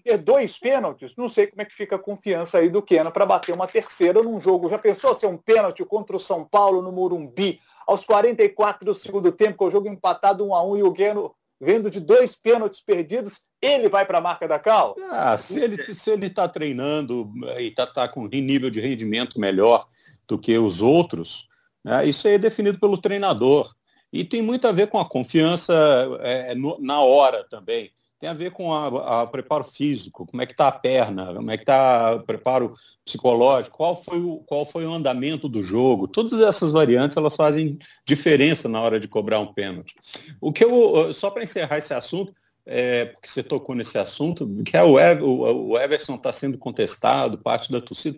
ter 0.00 0.18
dois 0.18 0.58
pênaltis, 0.58 1.12
não 1.16 1.28
sei 1.28 1.46
como 1.46 1.62
é 1.62 1.64
que 1.64 1.74
fica 1.74 1.96
a 1.96 1.98
confiança 1.98 2.58
aí 2.58 2.68
do 2.68 2.82
Keno 2.82 3.10
para 3.10 3.26
bater 3.26 3.54
uma 3.54 3.66
terceira 3.66 4.22
num 4.22 4.40
jogo. 4.40 4.68
Já 4.68 4.78
pensou 4.78 5.14
ser 5.14 5.26
um 5.26 5.36
pênalti 5.36 5.84
contra 5.84 6.16
o 6.16 6.20
São 6.20 6.44
Paulo 6.44 6.80
no 6.80 6.92
Morumbi, 6.92 7.60
aos 7.86 8.04
44 8.04 8.84
do 8.84 8.94
segundo 8.94 9.30
tempo, 9.32 9.58
com 9.58 9.66
o 9.66 9.70
jogo 9.70 9.88
empatado 9.88 10.46
1 10.46 10.54
a 10.54 10.62
1 10.64 10.76
e 10.76 10.82
o 10.82 10.92
Keno 10.92 11.34
vendo 11.60 11.88
de 11.88 12.00
dois 12.00 12.34
pênaltis 12.34 12.80
perdidos, 12.80 13.40
ele 13.60 13.88
vai 13.88 14.04
para 14.04 14.18
a 14.18 14.20
marca 14.20 14.48
da 14.48 14.58
Cal? 14.58 14.96
Ah, 15.10 15.36
se 15.36 15.60
ele 15.60 15.94
se 15.94 16.10
ele 16.10 16.26
está 16.26 16.48
treinando 16.48 17.32
e 17.56 17.68
está 17.68 17.86
tá 17.86 18.08
com 18.08 18.26
nível 18.26 18.68
de 18.68 18.80
rendimento 18.80 19.38
melhor 19.38 19.86
do 20.26 20.36
que 20.36 20.58
os 20.58 20.82
outros, 20.82 21.46
né, 21.84 22.04
isso 22.04 22.26
aí 22.26 22.34
é 22.34 22.38
definido 22.38 22.80
pelo 22.80 22.98
treinador. 22.98 23.72
E 24.12 24.24
tem 24.24 24.42
muito 24.42 24.66
a 24.66 24.72
ver 24.72 24.88
com 24.88 24.98
a 24.98 25.08
confiança 25.08 25.72
é, 26.20 26.54
no, 26.54 26.78
na 26.80 27.00
hora 27.00 27.44
também 27.44 27.92
tem 28.22 28.30
a 28.30 28.34
ver 28.34 28.52
com 28.52 28.70
o 28.70 29.26
preparo 29.26 29.64
físico, 29.64 30.24
como 30.24 30.40
é 30.40 30.46
que 30.46 30.52
está 30.52 30.68
a 30.68 30.72
perna, 30.72 31.34
como 31.34 31.50
é 31.50 31.56
que 31.56 31.64
está 31.64 32.14
o 32.14 32.20
preparo 32.20 32.76
psicológico, 33.04 33.76
qual 33.76 34.00
foi, 34.00 34.20
o, 34.20 34.36
qual 34.46 34.64
foi 34.64 34.86
o 34.86 34.94
andamento 34.94 35.48
do 35.48 35.60
jogo. 35.60 36.06
Todas 36.06 36.40
essas 36.40 36.70
variantes 36.70 37.16
elas 37.16 37.34
fazem 37.34 37.76
diferença 38.06 38.68
na 38.68 38.80
hora 38.80 39.00
de 39.00 39.08
cobrar 39.08 39.40
um 39.40 39.52
pênalti. 39.52 39.96
O 40.40 40.52
que 40.52 40.62
eu, 40.62 41.12
só 41.12 41.32
para 41.32 41.42
encerrar 41.42 41.78
esse 41.78 41.92
assunto, 41.92 42.32
é, 42.64 43.06
porque 43.06 43.28
você 43.28 43.42
tocou 43.42 43.74
nesse 43.74 43.98
assunto, 43.98 44.48
que 44.64 44.76
é 44.76 44.84
o, 44.84 45.00
Ever, 45.00 45.24
o 45.24 45.76
Everson 45.76 46.14
está 46.14 46.32
sendo 46.32 46.56
contestado, 46.56 47.38
parte 47.38 47.72
da 47.72 47.80
torcida. 47.80 48.16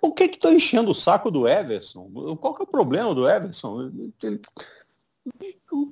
Por 0.00 0.12
que 0.12 0.26
que 0.26 0.48
enchendo 0.48 0.90
o 0.90 0.94
saco 0.94 1.30
do 1.30 1.46
Everson? 1.46 2.10
Qual 2.40 2.52
que 2.52 2.62
é 2.62 2.64
o 2.64 2.68
problema 2.68 3.14
do 3.14 3.28
Everson? 3.28 3.92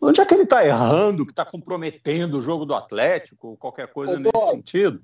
Onde 0.00 0.20
é 0.20 0.26
que 0.26 0.34
ele 0.34 0.44
está 0.44 0.64
errando, 0.64 1.24
que 1.24 1.32
está 1.32 1.44
comprometendo 1.44 2.38
o 2.38 2.42
jogo 2.42 2.64
do 2.64 2.74
Atlético, 2.74 3.56
qualquer 3.56 3.88
coisa 3.88 4.14
Ô, 4.14 4.18
nesse 4.18 4.50
sentido? 4.50 5.02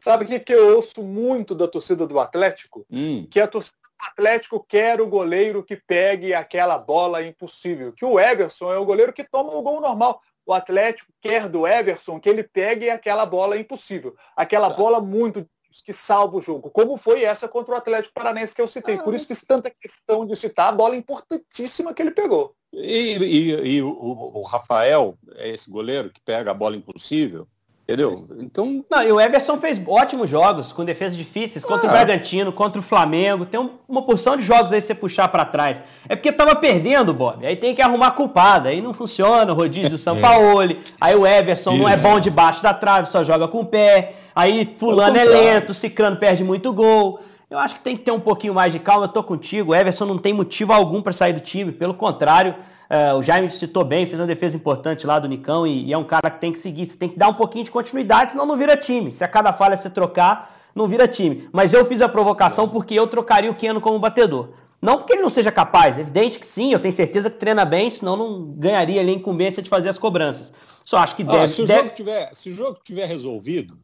Sabe 0.00 0.24
o 0.24 0.26
que, 0.26 0.40
que 0.40 0.54
eu 0.54 0.76
ouço 0.76 1.02
muito 1.02 1.54
da 1.54 1.68
torcida 1.68 2.06
do 2.06 2.18
Atlético? 2.18 2.86
Hum. 2.90 3.26
Que 3.30 3.38
a 3.38 3.46
torcida 3.46 3.76
do 3.82 4.06
Atlético 4.06 4.64
quer 4.66 4.98
o 5.00 5.06
goleiro 5.06 5.62
que 5.62 5.76
pegue 5.76 6.32
aquela 6.32 6.78
bola 6.78 7.22
impossível. 7.22 7.92
Que 7.92 8.04
o 8.04 8.18
Everson 8.18 8.72
é 8.72 8.78
o 8.78 8.84
goleiro 8.84 9.12
que 9.12 9.28
toma 9.28 9.54
o 9.54 9.62
gol 9.62 9.80
normal. 9.80 10.20
O 10.46 10.54
Atlético 10.54 11.12
quer 11.20 11.48
do 11.48 11.66
Everson 11.66 12.18
que 12.18 12.30
ele 12.30 12.42
pegue 12.42 12.88
aquela 12.88 13.26
bola 13.26 13.58
impossível. 13.58 14.16
Aquela 14.34 14.70
tá. 14.70 14.76
bola 14.76 15.00
muito 15.02 15.46
que 15.84 15.92
salva 15.92 16.36
o 16.36 16.40
jogo, 16.40 16.68
como 16.68 16.96
foi 16.96 17.22
essa 17.22 17.46
contra 17.46 17.74
o 17.74 17.76
Atlético 17.76 18.12
Paranense 18.12 18.54
que 18.54 18.60
eu 18.60 18.66
citei. 18.66 18.96
Ah, 18.96 19.02
Por 19.02 19.14
isso 19.14 19.28
fiz 19.28 19.42
tanta 19.42 19.70
questão 19.70 20.26
de 20.26 20.34
citar 20.34 20.68
a 20.68 20.72
bola 20.72 20.96
importantíssima 20.96 21.94
que 21.94 22.02
ele 22.02 22.10
pegou. 22.10 22.56
E, 22.72 23.16
e, 23.18 23.76
e 23.76 23.82
o, 23.82 23.88
o, 24.34 24.42
Rafael 24.42 25.16
é 25.36 25.48
esse 25.50 25.68
goleiro 25.68 26.10
que 26.10 26.20
pega 26.20 26.52
a 26.52 26.54
bola 26.54 26.76
impossível, 26.76 27.48
entendeu? 27.82 28.28
Então. 28.38 28.84
Não, 28.88 29.02
e 29.02 29.10
o 29.10 29.20
Everson 29.20 29.58
fez 29.58 29.80
ótimos 29.84 30.30
jogos 30.30 30.70
com 30.70 30.84
defesas 30.84 31.16
difíceis 31.16 31.64
contra 31.64 31.88
ah. 31.88 31.90
o 31.90 31.92
Bragantino, 31.92 32.52
contra 32.52 32.78
o 32.78 32.84
Flamengo. 32.84 33.44
Tem 33.44 33.60
uma 33.88 34.02
porção 34.04 34.36
de 34.36 34.44
jogos 34.44 34.72
aí 34.72 34.80
você 34.80 34.94
puxar 34.94 35.26
para 35.28 35.44
trás. 35.44 35.82
É 36.08 36.14
porque 36.14 36.30
tava 36.30 36.54
perdendo, 36.54 37.12
Bob. 37.12 37.44
Aí 37.44 37.56
tem 37.56 37.74
que 37.74 37.82
arrumar 37.82 38.12
culpada. 38.12 38.68
Aí 38.68 38.80
não 38.80 38.94
funciona 38.94 39.52
o 39.52 39.56
rodízio 39.56 39.90
do 39.90 39.98
São 39.98 40.18
é. 40.18 40.20
Paulo. 40.20 40.76
Aí 41.00 41.14
o 41.16 41.26
Everson 41.26 41.72
Isso. 41.72 41.82
não 41.82 41.88
é 41.88 41.96
bom 41.96 42.20
debaixo 42.20 42.62
da 42.62 42.72
trave, 42.72 43.08
só 43.08 43.24
joga 43.24 43.48
com 43.48 43.62
o 43.62 43.66
pé. 43.66 44.14
Aí 44.32 44.76
fulano 44.78 45.16
é 45.16 45.24
lento, 45.24 45.74
Cicrano 45.74 46.16
perde 46.16 46.44
muito 46.44 46.72
gol. 46.72 47.20
Eu 47.50 47.58
acho 47.58 47.74
que 47.74 47.80
tem 47.80 47.96
que 47.96 48.04
ter 48.04 48.12
um 48.12 48.20
pouquinho 48.20 48.54
mais 48.54 48.72
de 48.72 48.78
calma. 48.78 49.06
Eu 49.06 49.08
tô 49.08 49.24
contigo. 49.24 49.72
O 49.72 49.74
Everson 49.74 50.06
não 50.06 50.18
tem 50.18 50.32
motivo 50.32 50.72
algum 50.72 51.02
para 51.02 51.12
sair 51.12 51.32
do 51.32 51.40
time. 51.40 51.72
Pelo 51.72 51.92
contrário, 51.92 52.54
uh, 52.88 53.16
o 53.18 53.22
Jaime 53.24 53.50
citou 53.50 53.84
bem, 53.84 54.06
fez 54.06 54.20
uma 54.20 54.26
defesa 54.26 54.56
importante 54.56 55.04
lá 55.04 55.18
do 55.18 55.26
Nicão 55.26 55.66
e, 55.66 55.86
e, 55.86 55.92
é 55.92 55.98
um 55.98 56.04
cara 56.04 56.30
que 56.30 56.40
tem 56.40 56.52
que 56.52 56.60
seguir. 56.60 56.86
Você 56.86 56.96
tem 56.96 57.08
que 57.08 57.18
dar 57.18 57.28
um 57.28 57.34
pouquinho 57.34 57.64
de 57.64 57.72
continuidade, 57.72 58.30
senão 58.30 58.46
não 58.46 58.56
vira 58.56 58.76
time. 58.76 59.10
Se 59.10 59.24
a 59.24 59.28
cada 59.28 59.52
falha 59.52 59.76
você 59.76 59.90
trocar, 59.90 60.56
não 60.76 60.86
vira 60.86 61.08
time. 61.08 61.48
Mas 61.52 61.72
eu 61.72 61.84
fiz 61.84 62.00
a 62.00 62.08
provocação 62.08 62.68
porque 62.68 62.94
eu 62.94 63.08
trocaria 63.08 63.50
o 63.50 63.54
Keno 63.54 63.80
como 63.80 63.98
batedor. 63.98 64.50
Não 64.80 64.96
porque 64.96 65.12
ele 65.12 65.22
não 65.22 65.28
seja 65.28 65.52
capaz, 65.52 65.98
é 65.98 66.00
evidente 66.00 66.38
que 66.38 66.46
sim, 66.46 66.72
eu 66.72 66.80
tenho 66.80 66.92
certeza 66.92 67.28
que 67.28 67.36
treina 67.36 67.66
bem, 67.66 67.90
senão 67.90 68.16
não 68.16 68.44
ganharia 68.52 68.98
ali 69.00 69.10
a 69.10 69.14
incumbência 69.14 69.62
de 69.62 69.68
fazer 69.68 69.90
as 69.90 69.98
cobranças. 69.98 70.52
Só 70.82 70.96
acho 70.98 71.16
que 71.16 71.22
ah, 71.22 71.32
deve. 71.32 71.48
Se 71.48 71.62
o, 71.62 71.66
deve... 71.66 71.80
Jogo 71.82 71.94
tiver, 71.94 72.30
se 72.32 72.48
o 72.48 72.54
jogo 72.54 72.78
tiver 72.82 73.06
resolvido, 73.06 73.76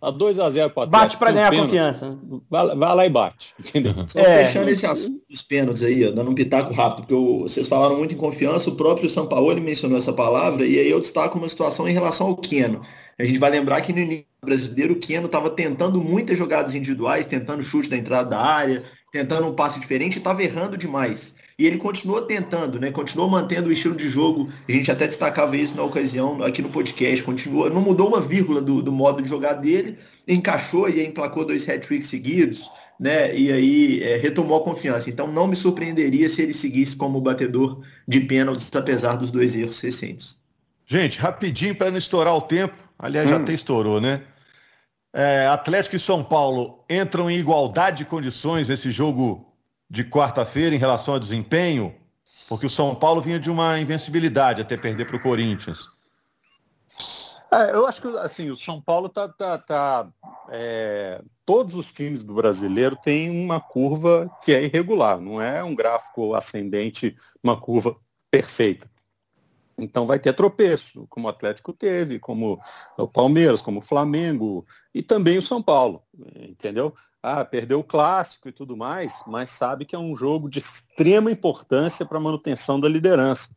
a 0.00 0.10
2 0.10 0.38
a 0.38 0.48
0 0.48 0.70
para 0.70 0.86
Bate 0.86 1.16
para 1.16 1.32
ganhar 1.32 1.50
pênalti, 1.50 1.68
confiança. 1.68 2.18
Vai, 2.48 2.76
vai, 2.76 2.94
lá 2.94 3.06
e 3.06 3.10
bate. 3.10 3.54
Entendeu? 3.58 3.94
Só 4.06 4.20
é. 4.20 4.44
fechando 4.44 4.70
esse 4.70 4.86
assunto 4.86 5.22
dos 5.28 5.42
pênaltis 5.42 5.82
aí, 5.82 6.06
ó, 6.06 6.12
dando 6.12 6.30
um 6.30 6.34
pitaco 6.34 6.72
rápido, 6.72 6.98
porque 7.02 7.14
eu, 7.14 7.40
vocês 7.40 7.66
falaram 7.66 7.96
muito 7.96 8.14
em 8.14 8.18
confiança, 8.18 8.70
o 8.70 8.76
próprio 8.76 9.08
São 9.08 9.26
Paulo 9.26 9.60
mencionou 9.60 9.98
essa 9.98 10.12
palavra, 10.12 10.64
e 10.64 10.78
aí 10.78 10.88
eu 10.88 11.00
destaco 11.00 11.38
uma 11.38 11.48
situação 11.48 11.88
em 11.88 11.92
relação 11.92 12.28
ao 12.28 12.36
Keno. 12.36 12.82
A 13.18 13.24
gente 13.24 13.38
vai 13.38 13.50
lembrar 13.50 13.80
que 13.80 13.92
no 13.92 13.98
início 13.98 14.26
brasileiro 14.44 14.94
o 14.94 14.98
Keno 14.98 15.26
estava 15.26 15.50
tentando 15.50 16.00
muitas 16.00 16.38
jogadas 16.38 16.74
individuais, 16.74 17.26
tentando 17.26 17.62
chute 17.62 17.90
da 17.90 17.96
entrada 17.96 18.30
da 18.30 18.38
área, 18.38 18.84
tentando 19.12 19.48
um 19.48 19.54
passe 19.54 19.80
diferente 19.80 20.16
e 20.16 20.18
estava 20.18 20.42
errando 20.42 20.76
demais. 20.76 21.34
E 21.58 21.66
ele 21.66 21.76
continuou 21.76 22.22
tentando, 22.22 22.78
né? 22.78 22.92
Continuou 22.92 23.28
mantendo 23.28 23.68
o 23.68 23.72
estilo 23.72 23.96
de 23.96 24.08
jogo. 24.08 24.48
A 24.68 24.70
gente 24.70 24.92
até 24.92 25.08
destacava 25.08 25.56
isso 25.56 25.76
na 25.76 25.82
ocasião 25.82 26.40
aqui 26.40 26.62
no 26.62 26.70
podcast. 26.70 27.24
Continua, 27.24 27.68
não 27.68 27.80
mudou 27.80 28.06
uma 28.06 28.20
vírgula 28.20 28.60
do, 28.60 28.80
do 28.80 28.92
modo 28.92 29.20
de 29.20 29.28
jogar 29.28 29.54
dele, 29.54 29.98
encaixou 30.28 30.88
e 30.88 31.04
emplacou 31.04 31.44
dois 31.44 31.68
hat-tricks 31.68 32.08
seguidos, 32.08 32.70
né? 32.98 33.36
E 33.36 33.52
aí 33.52 34.02
é, 34.04 34.18
retomou 34.18 34.60
a 34.60 34.64
confiança. 34.64 35.10
Então 35.10 35.26
não 35.26 35.48
me 35.48 35.56
surpreenderia 35.56 36.28
se 36.28 36.42
ele 36.42 36.52
seguisse 36.52 36.94
como 36.94 37.20
batedor 37.20 37.82
de 38.06 38.20
pênaltis, 38.20 38.70
apesar 38.72 39.16
dos 39.16 39.32
dois 39.32 39.56
erros 39.56 39.80
recentes. 39.80 40.38
Gente, 40.86 41.18
rapidinho 41.18 41.74
para 41.74 41.90
não 41.90 41.98
estourar 41.98 42.36
o 42.36 42.40
tempo. 42.40 42.76
Aliás, 42.96 43.26
hum. 43.26 43.30
já 43.30 43.36
até 43.36 43.52
estourou, 43.52 44.00
né? 44.00 44.22
É, 45.12 45.48
Atlético 45.48 45.96
e 45.96 46.00
São 46.00 46.22
Paulo 46.22 46.84
entram 46.88 47.28
em 47.28 47.36
igualdade 47.36 47.98
de 47.98 48.04
condições 48.04 48.68
nesse 48.68 48.92
jogo 48.92 49.47
de 49.90 50.04
quarta-feira 50.04 50.74
em 50.74 50.78
relação 50.78 51.14
ao 51.14 51.20
desempenho? 51.20 51.94
Porque 52.48 52.66
o 52.66 52.70
São 52.70 52.94
Paulo 52.94 53.20
vinha 53.20 53.38
de 53.38 53.50
uma 53.50 53.78
invencibilidade 53.78 54.62
até 54.62 54.76
perder 54.76 55.06
para 55.06 55.16
o 55.16 55.22
Corinthians. 55.22 55.86
É, 57.52 57.72
eu 57.72 57.86
acho 57.86 58.02
que 58.02 58.08
assim, 58.18 58.50
o 58.50 58.56
São 58.56 58.80
Paulo 58.80 59.08
tá, 59.08 59.26
tá, 59.26 59.56
tá 59.56 60.08
é, 60.50 61.22
todos 61.46 61.76
os 61.76 61.90
times 61.92 62.22
do 62.22 62.34
brasileiro 62.34 62.94
têm 62.94 63.30
uma 63.30 63.58
curva 63.58 64.30
que 64.44 64.52
é 64.52 64.64
irregular, 64.64 65.18
não 65.18 65.40
é 65.40 65.64
um 65.64 65.74
gráfico 65.74 66.34
ascendente, 66.34 67.14
uma 67.42 67.58
curva 67.58 67.96
perfeita. 68.30 68.90
Então 69.78 70.06
vai 70.06 70.18
ter 70.18 70.32
tropeço, 70.32 71.06
como 71.08 71.26
o 71.26 71.30
Atlético 71.30 71.72
teve, 71.72 72.18
como 72.18 72.58
o 72.96 73.06
Palmeiras, 73.06 73.62
como 73.62 73.78
o 73.78 73.82
Flamengo 73.82 74.64
e 74.92 75.02
também 75.02 75.38
o 75.38 75.42
São 75.42 75.62
Paulo, 75.62 76.02
entendeu? 76.36 76.92
Ah, 77.22 77.44
perdeu 77.44 77.78
o 77.78 77.84
clássico 77.84 78.48
e 78.48 78.52
tudo 78.52 78.76
mais, 78.76 79.22
mas 79.26 79.50
sabe 79.50 79.84
que 79.84 79.94
é 79.94 79.98
um 79.98 80.16
jogo 80.16 80.50
de 80.50 80.58
extrema 80.58 81.30
importância 81.30 82.04
para 82.04 82.18
a 82.18 82.20
manutenção 82.20 82.80
da 82.80 82.88
liderança. 82.88 83.50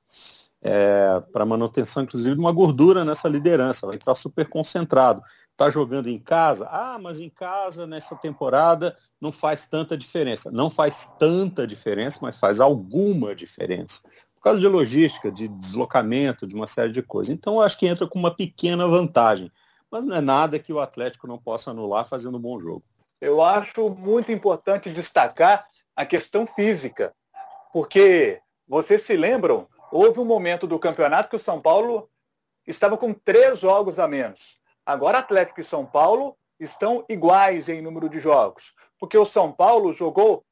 É, 0.64 1.20
para 1.34 1.44
manutenção, 1.44 2.04
inclusive, 2.04 2.36
de 2.36 2.40
uma 2.40 2.52
gordura 2.52 3.04
nessa 3.04 3.28
liderança. 3.28 3.88
Vai 3.88 3.96
entrar 3.96 4.14
super 4.14 4.48
concentrado. 4.48 5.20
Está 5.50 5.72
jogando 5.72 6.08
em 6.08 6.20
casa? 6.20 6.68
Ah, 6.70 7.00
mas 7.02 7.20
em 7.20 7.30
casa, 7.30 7.88
nessa 7.88 8.16
temporada, 8.16 8.96
não 9.20 9.32
faz 9.32 9.66
tanta 9.66 9.98
diferença. 9.98 10.52
Não 10.52 10.70
faz 10.70 11.16
tanta 11.18 11.66
diferença, 11.66 12.20
mas 12.22 12.38
faz 12.38 12.60
alguma 12.60 13.34
diferença 13.34 14.04
por 14.42 14.46
causa 14.46 14.60
de 14.60 14.68
logística, 14.68 15.32
de 15.32 15.48
deslocamento, 15.48 16.48
de 16.48 16.56
uma 16.56 16.66
série 16.66 16.92
de 16.92 17.04
coisas. 17.04 17.32
Então, 17.32 17.56
eu 17.56 17.62
acho 17.62 17.78
que 17.78 17.86
entra 17.86 18.08
com 18.08 18.18
uma 18.18 18.36
pequena 18.36 18.88
vantagem. 18.88 19.52
Mas 19.92 20.04
não 20.04 20.16
é 20.16 20.22
nada 20.22 20.58
que 20.58 20.74
o 20.74 20.80
Atlético 20.80 21.28
não 21.28 21.38
possa 21.38 21.70
anular 21.70 22.08
fazendo 22.08 22.40
um 22.40 22.42
bom 22.42 22.60
jogo. 22.60 22.84
Eu 23.22 23.40
acho 23.44 23.88
muito 23.92 24.32
importante 24.32 24.90
destacar 24.90 25.68
a 25.96 26.08
questão 26.08 26.48
física, 26.48 27.14
porque 27.72 28.42
vocês 28.68 29.04
se 29.04 29.16
lembram, 29.16 29.68
houve 29.92 30.20
um 30.20 30.26
momento 30.26 30.66
do 30.66 30.80
campeonato 30.80 31.30
que 31.30 31.36
o 31.36 31.40
São 31.40 31.62
Paulo 31.62 32.10
estava 32.66 32.98
com 32.98 33.14
três 33.14 33.60
jogos 33.60 34.00
a 34.00 34.08
menos. 34.08 34.58
Agora 34.84 35.20
Atlético 35.20 35.62
e 35.62 35.64
São 35.64 35.86
Paulo 35.86 36.36
estão 36.60 37.06
iguais 37.08 37.70
em 37.70 37.80
número 37.80 38.10
de 38.10 38.20
jogos, 38.20 38.74
porque 39.00 39.18
o 39.20 39.26
São 39.26 39.52
Paulo 39.52 39.94
jogou 39.94 40.44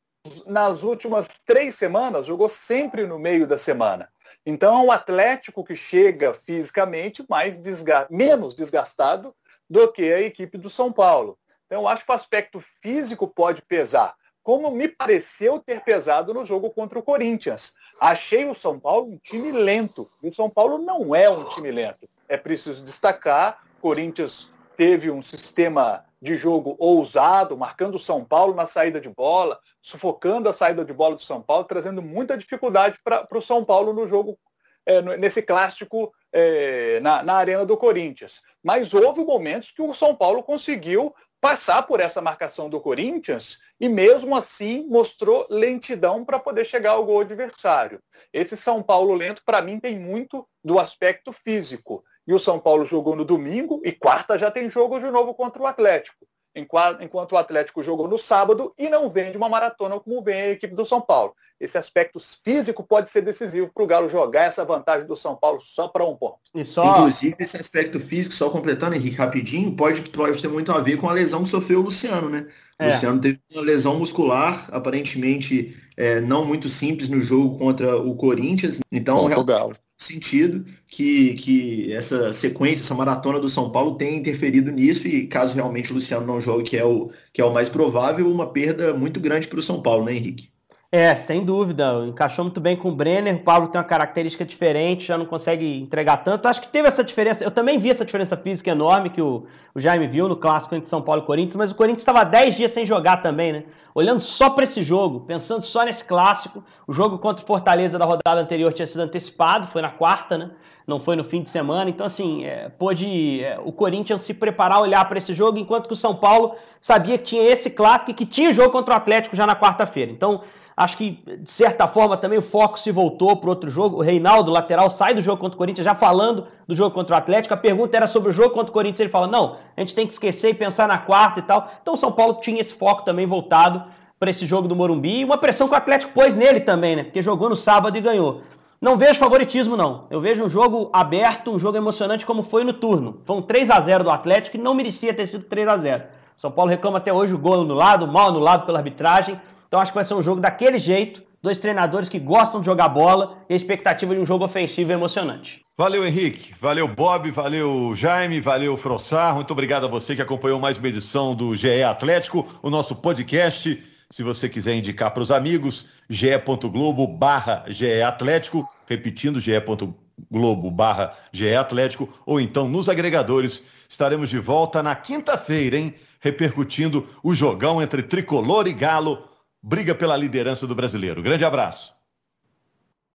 nas 0.45 0.83
últimas 0.83 1.39
três 1.45 1.75
semanas, 1.75 2.25
jogou 2.25 2.49
sempre 2.49 3.05
no 3.05 3.19
meio 3.19 3.45
da 3.45 3.57
semana. 3.57 4.09
Então 4.45 4.79
é 4.79 4.83
um 4.85 4.91
Atlético 4.91 5.63
que 5.63 5.75
chega 5.75 6.33
fisicamente 6.33 7.25
mais 7.29 7.57
desga 7.57 8.07
menos 8.09 8.55
desgastado 8.55 9.35
do 9.69 9.91
que 9.91 10.11
a 10.11 10.21
equipe 10.21 10.57
do 10.57 10.69
São 10.69 10.91
Paulo. 10.91 11.37
Então 11.65 11.87
acho 11.87 12.05
que 12.05 12.11
o 12.11 12.15
aspecto 12.15 12.59
físico 12.81 13.27
pode 13.27 13.61
pesar, 13.61 14.15
como 14.41 14.71
me 14.71 14.87
pareceu 14.87 15.59
ter 15.59 15.81
pesado 15.81 16.33
no 16.33 16.43
jogo 16.43 16.71
contra 16.71 16.97
o 16.97 17.03
Corinthians. 17.03 17.73
Achei 18.01 18.49
o 18.49 18.55
São 18.55 18.79
Paulo 18.79 19.11
um 19.11 19.17
time 19.17 19.51
lento. 19.51 20.07
E 20.23 20.29
o 20.29 20.33
São 20.33 20.49
Paulo 20.49 20.79
não 20.79 21.13
é 21.13 21.29
um 21.29 21.47
time 21.49 21.69
lento. 21.71 22.09
É 22.27 22.37
preciso 22.37 22.83
destacar, 22.83 23.61
Corinthians 23.79 24.49
teve 24.75 25.11
um 25.11 25.21
sistema 25.21 26.05
de 26.21 26.35
jogo 26.35 26.75
ousado, 26.79 27.57
marcando 27.57 27.95
o 27.95 27.99
São 27.99 28.23
Paulo 28.25 28.53
na 28.53 28.67
saída 28.67 28.99
de 28.99 29.09
bola, 29.09 29.59
sufocando 29.81 30.49
a 30.49 30.53
saída 30.53 30.83
de 30.83 30.93
bola 30.93 31.15
do 31.15 31.21
São 31.21 31.41
Paulo, 31.41 31.63
trazendo 31.63 32.01
muita 32.01 32.37
dificuldade 32.37 32.99
para 33.03 33.25
o 33.33 33.41
São 33.41 33.63
Paulo 33.63 33.93
no 33.93 34.05
jogo, 34.05 34.37
é, 34.85 35.01
nesse 35.17 35.41
clássico 35.41 36.11
é, 36.33 36.99
na, 36.99 37.23
na 37.23 37.33
Arena 37.35 37.65
do 37.65 37.77
Corinthians. 37.77 38.41
Mas 38.63 38.93
houve 38.93 39.23
momentos 39.23 39.71
que 39.71 39.81
o 39.81 39.93
São 39.93 40.13
Paulo 40.13 40.43
conseguiu 40.43 41.13
passar 41.41 41.83
por 41.83 41.99
essa 41.99 42.21
marcação 42.21 42.69
do 42.69 42.81
Corinthians 42.81 43.57
e 43.79 43.87
mesmo 43.87 44.35
assim 44.35 44.85
mostrou 44.87 45.47
lentidão 45.49 46.25
para 46.25 46.37
poder 46.37 46.65
chegar 46.65 46.91
ao 46.91 47.05
gol 47.05 47.21
adversário. 47.21 48.01
Esse 48.33 48.57
São 48.57 48.83
Paulo 48.83 49.13
lento, 49.13 49.41
para 49.45 49.61
mim, 49.61 49.79
tem 49.79 49.97
muito 49.97 50.45
do 50.63 50.77
aspecto 50.77 51.31
físico. 51.31 52.03
E 52.29 52.33
o 52.33 52.39
São 52.39 52.59
Paulo 52.59 52.85
jogou 52.85 53.15
no 53.15 53.25
domingo 53.25 53.81
e 53.83 53.91
quarta 53.91 54.37
já 54.37 54.51
tem 54.51 54.69
jogo 54.69 54.99
de 54.99 55.09
novo 55.09 55.33
contra 55.33 55.63
o 55.63 55.65
Atlético. 55.65 56.27
Enquanto 56.55 57.31
o 57.31 57.37
Atlético 57.37 57.81
jogou 57.81 58.07
no 58.07 58.19
sábado 58.19 58.71
e 58.77 58.87
não 58.87 59.09
vem 59.09 59.31
de 59.31 59.37
uma 59.37 59.49
maratona 59.49 59.99
como 59.99 60.21
vem 60.21 60.39
a 60.39 60.49
equipe 60.49 60.75
do 60.75 60.85
São 60.85 61.01
Paulo. 61.01 61.33
Esse 61.59 61.75
aspecto 61.75 62.19
físico 62.19 62.83
pode 62.83 63.09
ser 63.09 63.23
decisivo 63.23 63.71
para 63.73 63.83
o 63.83 63.87
Galo 63.87 64.07
jogar 64.07 64.43
essa 64.43 64.63
vantagem 64.63 65.07
do 65.07 65.15
São 65.15 65.35
Paulo 65.35 65.59
só 65.59 65.87
para 65.87 66.05
um 66.05 66.15
ponto. 66.15 66.37
Só... 66.63 66.83
Inclusive, 66.83 67.35
esse 67.39 67.57
aspecto 67.57 67.99
físico, 67.99 68.35
só 68.35 68.51
completando, 68.51 68.95
Henrique, 68.95 69.15
rapidinho, 69.15 69.75
pode, 69.75 70.07
pode 70.09 70.39
ter 70.39 70.49
muito 70.49 70.71
a 70.71 70.79
ver 70.79 70.97
com 70.97 71.09
a 71.09 71.13
lesão 71.13 71.41
que 71.41 71.49
sofreu 71.49 71.79
o 71.79 71.83
Luciano, 71.83 72.29
né? 72.29 72.47
É. 72.77 72.85
O 72.85 72.91
Luciano 72.91 73.19
teve 73.19 73.39
uma 73.51 73.63
lesão 73.63 73.97
muscular, 73.97 74.69
aparentemente 74.71 75.75
é, 75.97 76.21
não 76.21 76.45
muito 76.45 76.69
simples 76.69 77.09
no 77.09 77.21
jogo 77.21 77.57
contra 77.57 77.97
o 77.97 78.15
Corinthians. 78.15 78.79
Então, 78.91 79.25
realmente 79.25 79.79
sentido 79.99 80.65
que, 80.87 81.35
que 81.35 81.93
essa 81.93 82.33
sequência, 82.33 82.81
essa 82.81 82.95
maratona 82.95 83.39
do 83.39 83.49
São 83.49 83.71
Paulo 83.71 83.97
tenha 83.97 84.17
interferido 84.17 84.71
nisso 84.71 85.07
e 85.07 85.27
caso 85.27 85.55
realmente 85.55 85.91
o 85.91 85.95
Luciano 85.95 86.25
não 86.25 86.39
jogue, 86.41 86.69
que 86.69 86.77
é 86.77 86.85
o, 86.85 87.11
que 87.33 87.41
é 87.41 87.45
o 87.45 87.53
mais 87.53 87.69
provável, 87.69 88.31
uma 88.31 88.51
perda 88.51 88.93
muito 88.93 89.19
grande 89.19 89.47
para 89.47 89.59
o 89.59 89.63
São 89.63 89.81
Paulo, 89.81 90.05
né, 90.05 90.13
Henrique? 90.15 90.49
É, 90.91 91.15
sem 91.15 91.45
dúvida. 91.45 92.03
Encaixou 92.07 92.43
muito 92.43 92.59
bem 92.59 92.75
com 92.75 92.89
o 92.89 92.95
Brenner. 92.95 93.35
O 93.35 93.39
Pablo 93.39 93.69
tem 93.69 93.79
uma 93.79 93.85
característica 93.85 94.43
diferente, 94.43 95.05
já 95.05 95.19
não 95.19 95.25
consegue 95.25 95.79
entregar 95.79 96.17
tanto. 96.17 96.47
Acho 96.47 96.61
que 96.61 96.67
teve 96.67 96.87
essa 96.87 97.03
diferença. 97.03 97.43
Eu 97.43 97.51
também 97.51 97.77
vi 97.77 97.91
essa 97.91 98.03
diferença 98.03 98.35
física 98.35 98.71
enorme 98.71 99.11
que 99.11 99.21
o, 99.21 99.45
o 99.75 99.79
Jaime 99.79 100.07
viu 100.07 100.27
no 100.27 100.35
clássico 100.35 100.73
entre 100.73 100.89
São 100.89 100.99
Paulo 100.99 101.21
e 101.21 101.25
Corinthians, 101.27 101.57
mas 101.57 101.71
o 101.71 101.75
Corinthians 101.75 102.01
estava 102.01 102.23
10 102.23 102.55
dias 102.57 102.71
sem 102.71 102.87
jogar 102.87 103.17
também, 103.17 103.53
né? 103.53 103.63
Olhando 103.93 104.19
só 104.19 104.49
para 104.49 104.63
esse 104.63 104.81
jogo, 104.81 105.19
pensando 105.21 105.63
só 105.63 105.83
nesse 105.83 106.03
clássico. 106.03 106.63
O 106.87 106.93
jogo 106.93 107.19
contra 107.19 107.43
o 107.43 107.47
Fortaleza 107.47 107.99
da 107.99 108.05
rodada 108.05 108.41
anterior 108.41 108.73
tinha 108.73 108.87
sido 108.87 109.01
antecipado, 109.01 109.67
foi 109.67 109.83
na 109.83 109.91
quarta, 109.91 110.39
né? 110.39 110.49
Não 110.87 110.99
foi 110.99 111.15
no 111.15 111.23
fim 111.23 111.43
de 111.43 111.51
semana. 111.51 111.87
Então, 111.87 112.07
assim, 112.07 112.45
é, 112.45 112.67
pôde 112.67 113.43
é, 113.43 113.59
o 113.63 113.71
Corinthians 113.71 114.21
se 114.21 114.33
preparar, 114.33 114.81
olhar 114.81 115.07
para 115.07 115.19
esse 115.19 115.35
jogo, 115.35 115.59
enquanto 115.59 115.85
que 115.85 115.93
o 115.93 115.95
São 115.95 116.15
Paulo 116.15 116.55
sabia 116.81 117.15
que 117.15 117.25
tinha 117.25 117.43
esse 117.43 117.69
clássico 117.69 118.09
e 118.09 118.13
que 118.15 118.25
tinha 118.25 118.51
jogo 118.51 118.71
contra 118.71 118.95
o 118.95 118.97
Atlético 118.97 119.35
já 119.35 119.45
na 119.45 119.55
quarta-feira. 119.55 120.11
Então, 120.11 120.41
Acho 120.79 120.95
que, 120.95 121.21
de 121.41 121.51
certa 121.51 121.89
forma, 121.89 122.15
também 122.15 122.39
o 122.39 122.41
foco 122.41 122.79
se 122.79 122.89
voltou 122.89 123.35
para 123.35 123.49
outro 123.49 123.69
jogo. 123.69 123.97
O 123.97 124.01
Reinaldo, 124.01 124.49
lateral, 124.49 124.89
sai 124.89 125.13
do 125.13 125.21
jogo 125.21 125.41
contra 125.41 125.55
o 125.55 125.57
Corinthians 125.57 125.83
já 125.83 125.93
falando 125.93 126.47
do 126.65 126.73
jogo 126.73 126.95
contra 126.95 127.17
o 127.17 127.19
Atlético. 127.19 127.53
A 127.53 127.57
pergunta 127.57 127.97
era 127.97 128.07
sobre 128.07 128.29
o 128.29 128.31
jogo 128.31 128.51
contra 128.51 128.71
o 128.71 128.73
Corinthians. 128.73 129.01
Ele 129.01 129.09
fala: 129.09 129.27
não, 129.27 129.57
a 129.75 129.81
gente 129.81 129.93
tem 129.93 130.07
que 130.07 130.13
esquecer 130.13 130.51
e 130.51 130.53
pensar 130.53 130.87
na 130.87 130.97
quarta 130.97 131.41
e 131.41 131.43
tal. 131.43 131.69
Então 131.81 131.95
o 131.95 131.97
São 131.97 132.13
Paulo 132.13 132.35
tinha 132.35 132.61
esse 132.61 132.73
foco 132.73 133.03
também 133.03 133.27
voltado 133.27 133.83
para 134.17 134.29
esse 134.29 134.45
jogo 134.45 134.69
do 134.69 134.75
Morumbi. 134.75 135.19
E 135.19 135.25
uma 135.25 135.37
pressão 135.37 135.67
que 135.67 135.73
o 135.73 135.77
Atlético 135.77 136.13
pôs 136.13 136.33
nele 136.33 136.61
também, 136.61 136.95
né? 136.95 137.03
Porque 137.03 137.21
jogou 137.21 137.49
no 137.49 137.57
sábado 137.57 137.97
e 137.97 137.99
ganhou. 138.01 138.41
Não 138.79 138.95
vejo 138.95 139.19
favoritismo, 139.19 139.75
não. 139.75 140.05
Eu 140.09 140.21
vejo 140.21 140.45
um 140.45 140.49
jogo 140.49 140.89
aberto, 140.93 141.51
um 141.51 141.59
jogo 141.59 141.75
emocionante 141.75 142.25
como 142.25 142.41
foi 142.41 142.63
no 142.63 142.71
turno. 142.71 143.19
Foi 143.25 143.35
um 143.35 143.41
3 143.41 143.69
a 143.69 143.81
0 143.81 144.05
do 144.05 144.09
Atlético 144.09 144.55
e 144.55 144.61
não 144.61 144.73
merecia 144.73 145.13
ter 145.13 145.27
sido 145.27 145.43
3 145.43 145.67
a 145.67 145.75
0 145.75 146.03
São 146.37 146.49
Paulo 146.49 146.71
reclama 146.71 146.99
até 146.99 147.11
hoje 147.11 147.35
o 147.35 147.37
gol 147.37 147.55
anulado, 147.55 148.07
mal 148.07 148.29
anulado 148.29 148.65
pela 148.65 148.79
arbitragem. 148.79 149.37
Então 149.69 149.79
acho 149.79 149.93
que 149.93 149.95
vai 149.95 150.03
ser 150.03 150.15
um 150.15 150.21
jogo 150.21 150.41
daquele 150.41 150.77
jeito 150.77 151.23
dois 151.41 151.57
treinadores 151.57 152.09
que 152.09 152.19
gostam 152.19 152.59
de 152.59 152.65
jogar 152.65 152.89
bola 152.89 153.37
e 153.49 153.53
a 153.53 153.55
expectativa 153.55 154.13
de 154.13 154.21
um 154.21 154.25
jogo 154.25 154.43
ofensivo 154.43 154.91
e 154.91 154.93
emocionante. 154.93 155.61
Valeu, 155.77 156.05
Henrique. 156.05 156.53
Valeu, 156.59 156.87
Bob. 156.87 157.31
Valeu, 157.31 157.93
Jaime. 157.95 158.41
Valeu, 158.41 158.75
Frossar. 158.75 159.33
Muito 159.33 159.51
obrigado 159.51 159.85
a 159.85 159.89
você 159.89 160.15
que 160.15 160.21
acompanhou 160.21 160.59
mais 160.59 160.77
uma 160.77 160.87
edição 160.87 161.33
do 161.33 161.55
GE 161.55 161.83
Atlético, 161.83 162.47
o 162.61 162.69
nosso 162.69 162.95
podcast. 162.95 163.81
Se 164.09 164.23
você 164.23 164.49
quiser 164.49 164.75
indicar 164.75 165.11
para 165.11 165.23
os 165.23 165.31
amigos, 165.31 165.87
ge.globo 166.09 167.07
barra 167.07 167.63
Atlético, 168.05 168.67
repetindo, 168.87 169.39
ge.globo 169.39 170.71
barra 170.71 171.13
Atlético, 171.59 172.09
ou 172.25 172.41
então 172.41 172.67
nos 172.67 172.89
agregadores. 172.89 173.63
Estaremos 173.87 174.29
de 174.29 174.39
volta 174.39 174.83
na 174.83 174.95
quinta-feira, 174.95 175.77
hein? 175.77 175.95
Repercutindo 176.19 177.07
o 177.23 177.33
jogão 177.33 177.81
entre 177.81 178.03
Tricolor 178.03 178.67
e 178.67 178.73
Galo 178.73 179.28
briga 179.61 179.93
pela 179.93 180.15
liderança 180.15 180.65
do 180.65 180.75
brasileiro. 180.75 181.21
Grande 181.21 181.45
abraço. 181.45 181.98